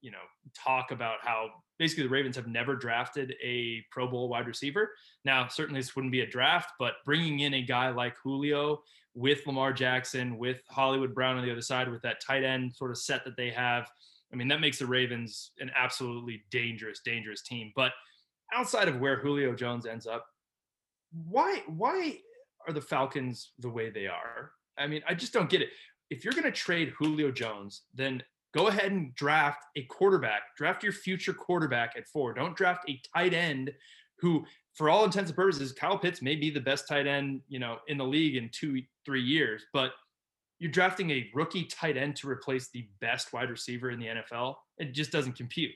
[0.00, 0.18] you know
[0.54, 4.90] talk about how basically the Ravens have never drafted a Pro Bowl wide receiver.
[5.24, 8.82] Now, certainly this wouldn't be a draft, but bringing in a guy like Julio
[9.14, 12.90] with Lamar Jackson, with Hollywood Brown on the other side, with that tight end sort
[12.90, 13.88] of set that they have,
[14.32, 17.72] I mean, that makes the Ravens an absolutely dangerous, dangerous team.
[17.76, 17.92] But
[18.54, 20.26] outside of where Julio Jones ends up,
[21.28, 22.18] why why
[22.66, 24.52] are the Falcons the way they are?
[24.78, 25.70] I mean, I just don't get it.
[26.10, 28.22] If you're going to trade Julio Jones, then
[28.54, 30.42] go ahead and draft a quarterback.
[30.56, 32.34] Draft your future quarterback at four.
[32.34, 33.72] Don't draft a tight end
[34.18, 34.44] who,
[34.74, 37.78] for all intents and purposes, Kyle Pitts may be the best tight end, you know,
[37.88, 39.92] in the league in two, three years, but
[40.58, 44.54] you're drafting a rookie tight end to replace the best wide receiver in the NFL.
[44.78, 45.72] It just doesn't compute.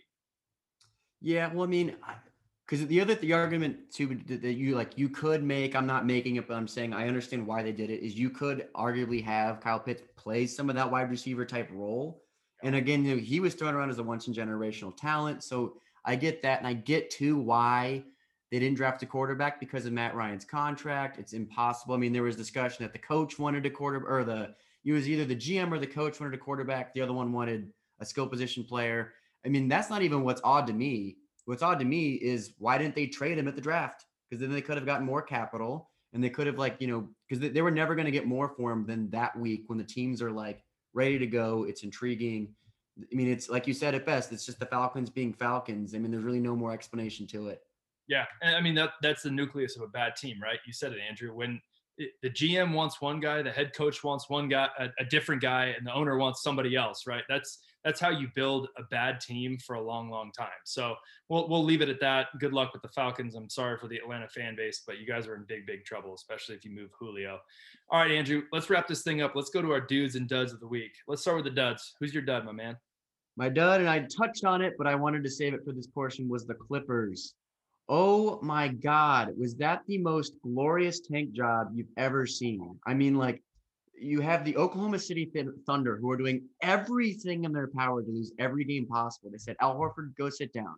[1.20, 1.96] Yeah, well, I mean,
[2.66, 6.36] because the other the argument too that you like you could make, I'm not making
[6.36, 8.04] it, but I'm saying I understand why they did it.
[8.04, 12.22] Is you could arguably have Kyle Pitts play some of that wide receiver type role,
[12.62, 15.44] and again, you know, he was thrown around as a once in generational talent.
[15.44, 16.58] So I get that.
[16.58, 18.04] And I get too why
[18.50, 21.18] they didn't draft a quarterback because of Matt Ryan's contract.
[21.18, 21.94] It's impossible.
[21.94, 24.54] I mean, there was discussion that the coach wanted a quarter or the
[24.84, 26.94] it was either the GM or the coach wanted a quarterback.
[26.94, 29.14] The other one wanted a skill position player.
[29.44, 31.16] I mean, that's not even what's odd to me.
[31.46, 34.04] What's odd to me is why didn't they trade him at the draft?
[34.28, 37.08] Because then they could have gotten more capital and they could have like you know
[37.28, 39.84] because they, were never going to get more for him than that week when the
[39.84, 40.62] teams are like
[40.94, 41.64] ready to go.
[41.68, 42.48] It's intriguing.
[43.00, 44.32] I mean, it's like you said at best.
[44.32, 45.94] It's just the Falcons being Falcons.
[45.94, 47.60] I mean, there's really no more explanation to it.
[48.08, 50.58] Yeah, I mean that that's the nucleus of a bad team, right?
[50.66, 51.34] You said it, Andrew.
[51.34, 51.60] When
[51.98, 55.42] it, the GM wants one guy, the head coach wants one guy, a, a, different
[55.42, 57.24] guy, and the owner wants somebody else, right?
[57.28, 60.48] That's that's how you build a bad team for a long, long time.
[60.64, 60.96] So
[61.28, 62.26] we'll we'll leave it at that.
[62.40, 63.36] Good luck with the Falcons.
[63.36, 66.12] I'm sorry for the Atlanta fan base, but you guys are in big, big trouble,
[66.12, 67.38] especially if you move Julio.
[67.88, 69.36] All right, Andrew, let's wrap this thing up.
[69.36, 70.90] Let's go to our dudes and duds of the week.
[71.06, 71.94] Let's start with the duds.
[72.00, 72.76] Who's your dud, my man?
[73.36, 75.86] My dud, and I touched on it, but I wanted to save it for this
[75.86, 77.34] portion, was the Clippers.
[77.88, 82.80] Oh my God, was that the most glorious tank job you've ever seen?
[82.84, 83.40] I mean, like,
[83.98, 85.30] you have the Oklahoma City
[85.66, 89.30] Thunder who are doing everything in their power to lose every game possible.
[89.30, 90.74] They said, Al Horford, go sit down.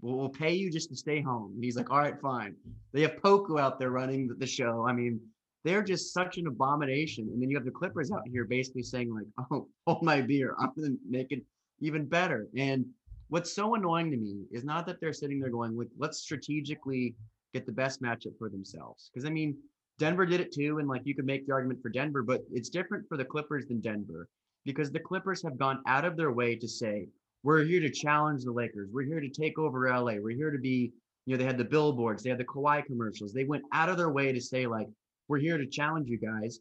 [0.00, 1.52] We'll, we'll pay you just to stay home.
[1.54, 2.54] And he's like, all right, fine.
[2.92, 4.86] They have Poku out there running the show.
[4.88, 5.20] I mean,
[5.64, 7.28] they're just such an abomination.
[7.32, 10.54] And then you have the Clippers out here basically saying, like, oh, hold my beer.
[10.58, 11.42] I'm going to make it
[11.80, 12.48] even better.
[12.56, 12.84] And
[13.28, 17.14] what's so annoying to me is not that they're sitting there going, let's strategically
[17.54, 19.10] get the best matchup for themselves.
[19.12, 19.56] Because I mean,
[20.02, 22.70] Denver did it too, and like you could make the argument for Denver, but it's
[22.70, 24.26] different for the Clippers than Denver
[24.64, 27.06] because the Clippers have gone out of their way to say,
[27.44, 28.90] we're here to challenge the Lakers.
[28.92, 30.14] We're here to take over LA.
[30.14, 30.90] We're here to be,
[31.24, 33.32] you know, they had the billboards, they had the Kawhi commercials.
[33.32, 34.88] They went out of their way to say, like,
[35.28, 36.58] we're here to challenge you guys.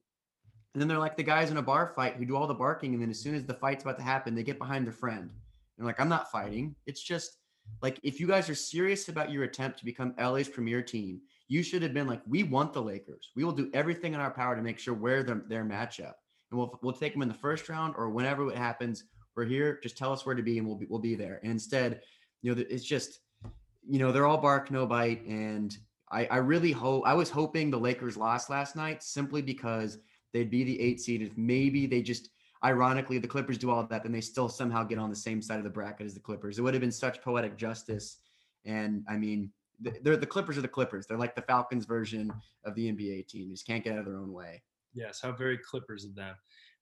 [0.76, 2.94] And then they're like the guys in a bar fight who do all the barking.
[2.94, 5.32] And then as soon as the fight's about to happen, they get behind their friend.
[5.80, 6.76] And like, I'm not fighting.
[6.86, 7.40] It's just
[7.82, 11.22] like if you guys are serious about your attempt to become LA's premier team,
[11.52, 13.32] you should have been like, we want the Lakers.
[13.36, 16.14] We will do everything in our power to make sure we're their, matchup.
[16.50, 19.04] And we'll we'll take them in the first round or whenever it happens.
[19.36, 19.78] We're here.
[19.84, 21.42] Just tell us where to be, and we'll be we'll be there.
[21.44, 22.00] And instead,
[22.42, 23.20] you know, it's just,
[23.86, 25.26] you know, they're all bark no bite.
[25.26, 25.78] And
[26.10, 29.98] I I really hope I was hoping the Lakers lost last night simply because
[30.32, 31.22] they'd be the eight seed.
[31.22, 32.30] If maybe they just
[32.64, 35.58] ironically the Clippers do all that, then they still somehow get on the same side
[35.58, 36.60] of the bracket as the Clippers.
[36.60, 38.20] It would have been such poetic justice.
[38.64, 41.08] And I mean, they're the Clippers are the Clippers.
[41.08, 42.32] They're like the Falcons version
[42.66, 43.50] of the NBA team.
[43.50, 44.62] They just can't get out of their own way.
[44.94, 46.36] Yes, how very Clippers of them.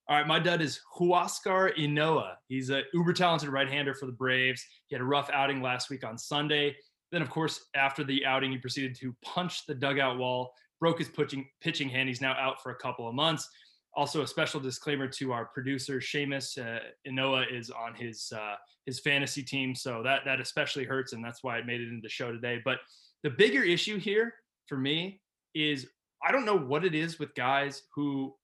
[0.08, 2.34] All right, my dud is Huascar Ynoa.
[2.48, 4.66] He's a uber talented right-hander for the Braves.
[4.88, 6.76] He had a rough outing last week on Sunday.
[7.12, 11.10] Then, of course, after the outing, he proceeded to punch the dugout wall, broke his
[11.10, 12.10] pitching pitching hand.
[12.10, 13.48] He's now out for a couple of months.
[13.96, 19.00] Also, a special disclaimer to our producer, Seamus uh, Ynoa is on his uh, his
[19.00, 22.10] fantasy team, so that that especially hurts, and that's why it made it into the
[22.10, 22.62] show today.
[22.64, 22.80] But
[23.24, 24.34] the bigger issue here
[24.68, 25.22] for me
[25.54, 25.88] is
[26.24, 28.36] I don't know what it is with guys who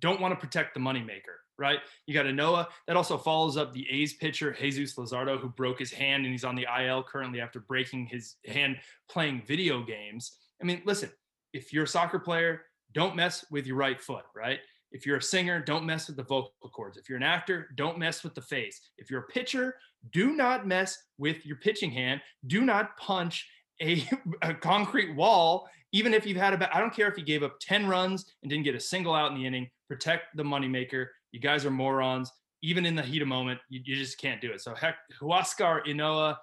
[0.00, 1.78] don't want to protect the moneymaker, right?
[2.06, 5.92] You got Ynoa that also follows up the A's pitcher Jesus Luzardo, who broke his
[5.92, 8.76] hand and he's on the IL currently after breaking his hand
[9.08, 10.36] playing video games.
[10.60, 11.10] I mean, listen,
[11.52, 12.62] if you're a soccer player,
[12.92, 14.58] don't mess with your right foot, right?
[14.92, 16.96] If you're a singer, don't mess with the vocal cords.
[16.96, 18.80] If you're an actor, don't mess with the face.
[18.98, 19.76] If you're a pitcher,
[20.12, 22.20] do not mess with your pitching hand.
[22.46, 23.48] Do not punch
[23.80, 24.06] a,
[24.42, 27.58] a concrete wall, even if you've had about, I don't care if you gave up
[27.60, 29.68] 10 runs and didn't get a single out in the inning.
[29.88, 31.06] Protect the moneymaker.
[31.32, 32.30] You guys are morons.
[32.62, 34.60] Even in the heat of moment, you, you just can't do it.
[34.60, 36.36] So, heck, Huascar Ynoa,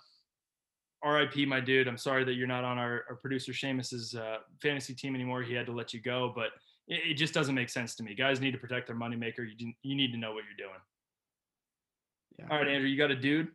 [1.03, 1.87] RIP, my dude.
[1.87, 5.41] I'm sorry that you're not on our, our producer Seamus's uh, fantasy team anymore.
[5.41, 6.49] He had to let you go, but
[6.89, 8.13] it, it just doesn't make sense to me.
[8.15, 9.47] Guys need to protect their moneymaker.
[9.57, 10.79] You you need to know what you're doing.
[12.37, 12.45] Yeah.
[12.51, 13.49] All right, Andrew, you got a dude?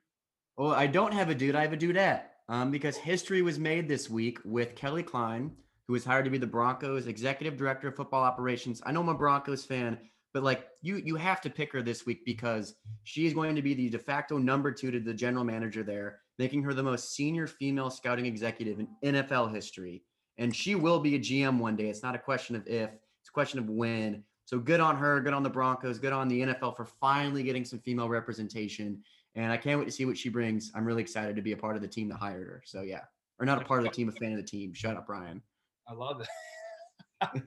[0.56, 1.54] Well, I don't have a dude.
[1.54, 2.22] I have a dudette.
[2.48, 5.50] Um, because history was made this week with Kelly Kleine,
[5.86, 8.82] who was hired to be the Broncos executive director of football operations.
[8.84, 9.98] I know I'm a Broncos fan,
[10.34, 12.74] but like you, you have to pick her this week because
[13.04, 16.20] she is going to be the de facto number two to the general manager there,
[16.38, 20.02] making her the most senior female scouting executive in NFL history.
[20.36, 21.88] And she will be a GM one day.
[21.88, 22.90] It's not a question of if,
[23.34, 24.22] question of when.
[24.46, 27.64] So good on her, good on the Broncos, good on the NFL for finally getting
[27.64, 29.02] some female representation.
[29.34, 30.70] And I can't wait to see what she brings.
[30.74, 32.62] I'm really excited to be a part of the team that hired her.
[32.64, 33.00] So yeah,
[33.38, 34.72] or not a part of the team, a fan of the team.
[34.72, 35.42] Shut up, Ryan.
[35.88, 36.28] I love it.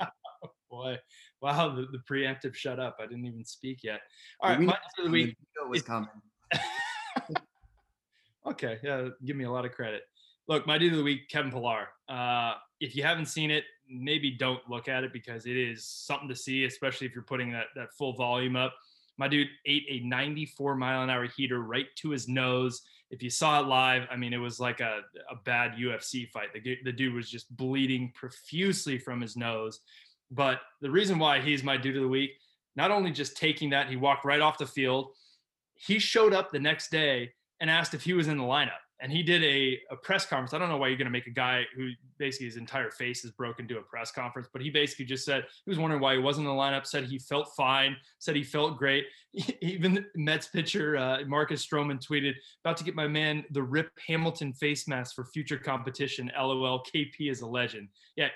[0.70, 0.98] Boy,
[1.42, 2.98] wow, the, the, preemptive shut up.
[3.00, 4.02] I didn't even speak yet.
[4.42, 5.38] All right, my of the week
[5.70, 6.10] was coming.
[8.46, 10.02] okay, yeah, give me a lot of credit.
[10.50, 11.88] Look, my dude of the week, Kevin Pillar.
[12.10, 16.28] Uh, if you haven't seen it, maybe don't look at it because it is something
[16.30, 18.74] to see, especially if you're putting that that full volume up.
[19.18, 22.84] My dude ate a 94 mile an hour heater right to his nose.
[23.10, 25.00] If you saw it live, I mean, it was like a,
[25.32, 26.50] a bad UFC fight.
[26.54, 29.80] The, the dude was just bleeding profusely from his nose.
[30.30, 32.32] But the reason why he's my dude of the week,
[32.76, 35.14] not only just taking that, he walked right off the field
[35.78, 39.12] he showed up the next day and asked if he was in the lineup and
[39.12, 40.54] he did a, a press conference.
[40.54, 43.24] I don't know why you're going to make a guy who basically his entire face
[43.24, 46.14] is broken do a press conference, but he basically just said he was wondering why
[46.14, 46.86] he wasn't in the lineup.
[46.86, 47.96] Said he felt fine.
[48.18, 49.06] Said he felt great.
[49.62, 52.34] Even Mets pitcher uh, Marcus Stroman tweeted,
[52.64, 56.32] "About to get my man the Rip Hamilton face mask for future competition.
[56.38, 56.84] LOL.
[56.84, 57.90] KP is a legend.
[58.16, 58.30] Yeah,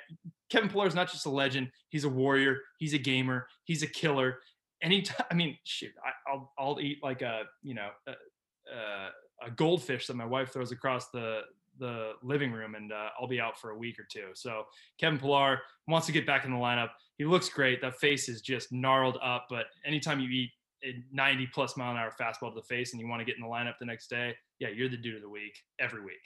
[0.50, 1.70] Kevin Pillar is not just a legend.
[1.90, 2.60] He's a warrior.
[2.78, 3.48] He's a gamer.
[3.64, 4.40] He's a killer.
[4.84, 7.90] Anytime, I mean, shoot, I, will I'll eat like a you know.
[8.08, 9.10] Uh,
[9.46, 11.42] a goldfish that my wife throws across the
[11.80, 14.28] the living room, and uh, I'll be out for a week or two.
[14.34, 14.66] So
[15.00, 16.90] Kevin Pillar wants to get back in the lineup.
[17.18, 17.82] He looks great.
[17.82, 19.48] That face is just gnarled up.
[19.50, 20.52] But anytime you eat
[20.84, 23.36] a 90 plus mile an hour fastball to the face and you want to get
[23.36, 26.22] in the lineup the next day, yeah, you're the dude of the week every week.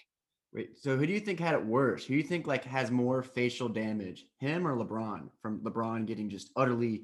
[0.53, 2.05] Wait, so who do you think had it worse?
[2.05, 5.29] Who do you think like has more facial damage, him or LeBron?
[5.41, 7.03] From LeBron getting just utterly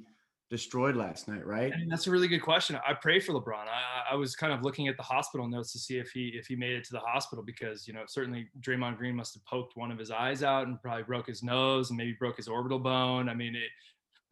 [0.52, 1.72] destroyed last night, right?
[1.74, 2.78] I mean, that's a really good question.
[2.86, 3.68] I pray for LeBron.
[3.68, 6.46] I, I, was kind of looking at the hospital notes to see if he if
[6.46, 9.78] he made it to the hospital because you know certainly Draymond Green must have poked
[9.78, 12.80] one of his eyes out and probably broke his nose and maybe broke his orbital
[12.80, 13.30] bone.
[13.30, 13.70] I mean, it,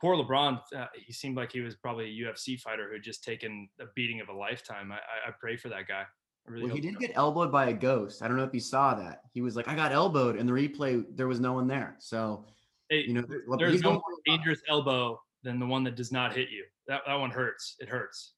[0.02, 0.60] poor LeBron.
[0.76, 3.86] Uh, he seemed like he was probably a UFC fighter who had just taken a
[3.96, 4.92] beating of a lifetime.
[4.92, 6.04] I, I, I pray for that guy.
[6.48, 8.22] Really well, he did get elbowed by a ghost.
[8.22, 9.22] I don't know if you saw that.
[9.34, 11.96] He was like, "I got elbowed," and the replay there was no one there.
[12.00, 12.46] So,
[12.90, 13.24] hey, you know,
[13.58, 16.64] there's no dangerous elbow than the one that does not hit you.
[16.88, 17.76] That that one hurts.
[17.80, 18.34] It hurts.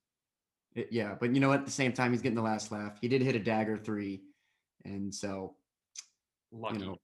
[0.76, 2.98] It, yeah, but you know, at the same time, he's getting the last laugh.
[3.02, 4.22] He did hit a dagger three,
[4.86, 5.56] and so
[6.52, 6.80] lucky.
[6.80, 6.98] You know,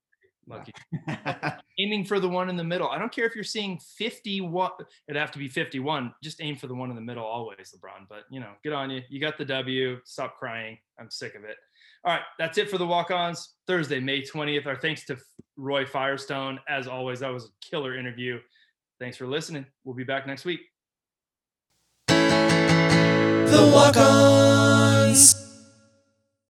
[0.47, 0.73] lucky.
[1.79, 2.87] Aiming for the one in the middle.
[2.87, 4.71] I don't care if you're seeing 51.
[5.07, 6.13] It'd have to be 51.
[6.23, 8.07] Just aim for the one in the middle always, LeBron.
[8.09, 9.01] But you know, good on you.
[9.09, 9.99] You got the W.
[10.05, 10.77] Stop crying.
[10.99, 11.57] I'm sick of it.
[12.05, 13.55] All right, that's it for the walk-ons.
[13.65, 14.65] Thursday, May 20th.
[14.65, 15.17] Our thanks to
[15.57, 16.59] Roy Firestone.
[16.69, 18.39] As always, that was a killer interview.
[18.99, 19.65] Thanks for listening.
[19.83, 20.61] We'll be back next week.
[22.07, 25.46] The Walk Ons.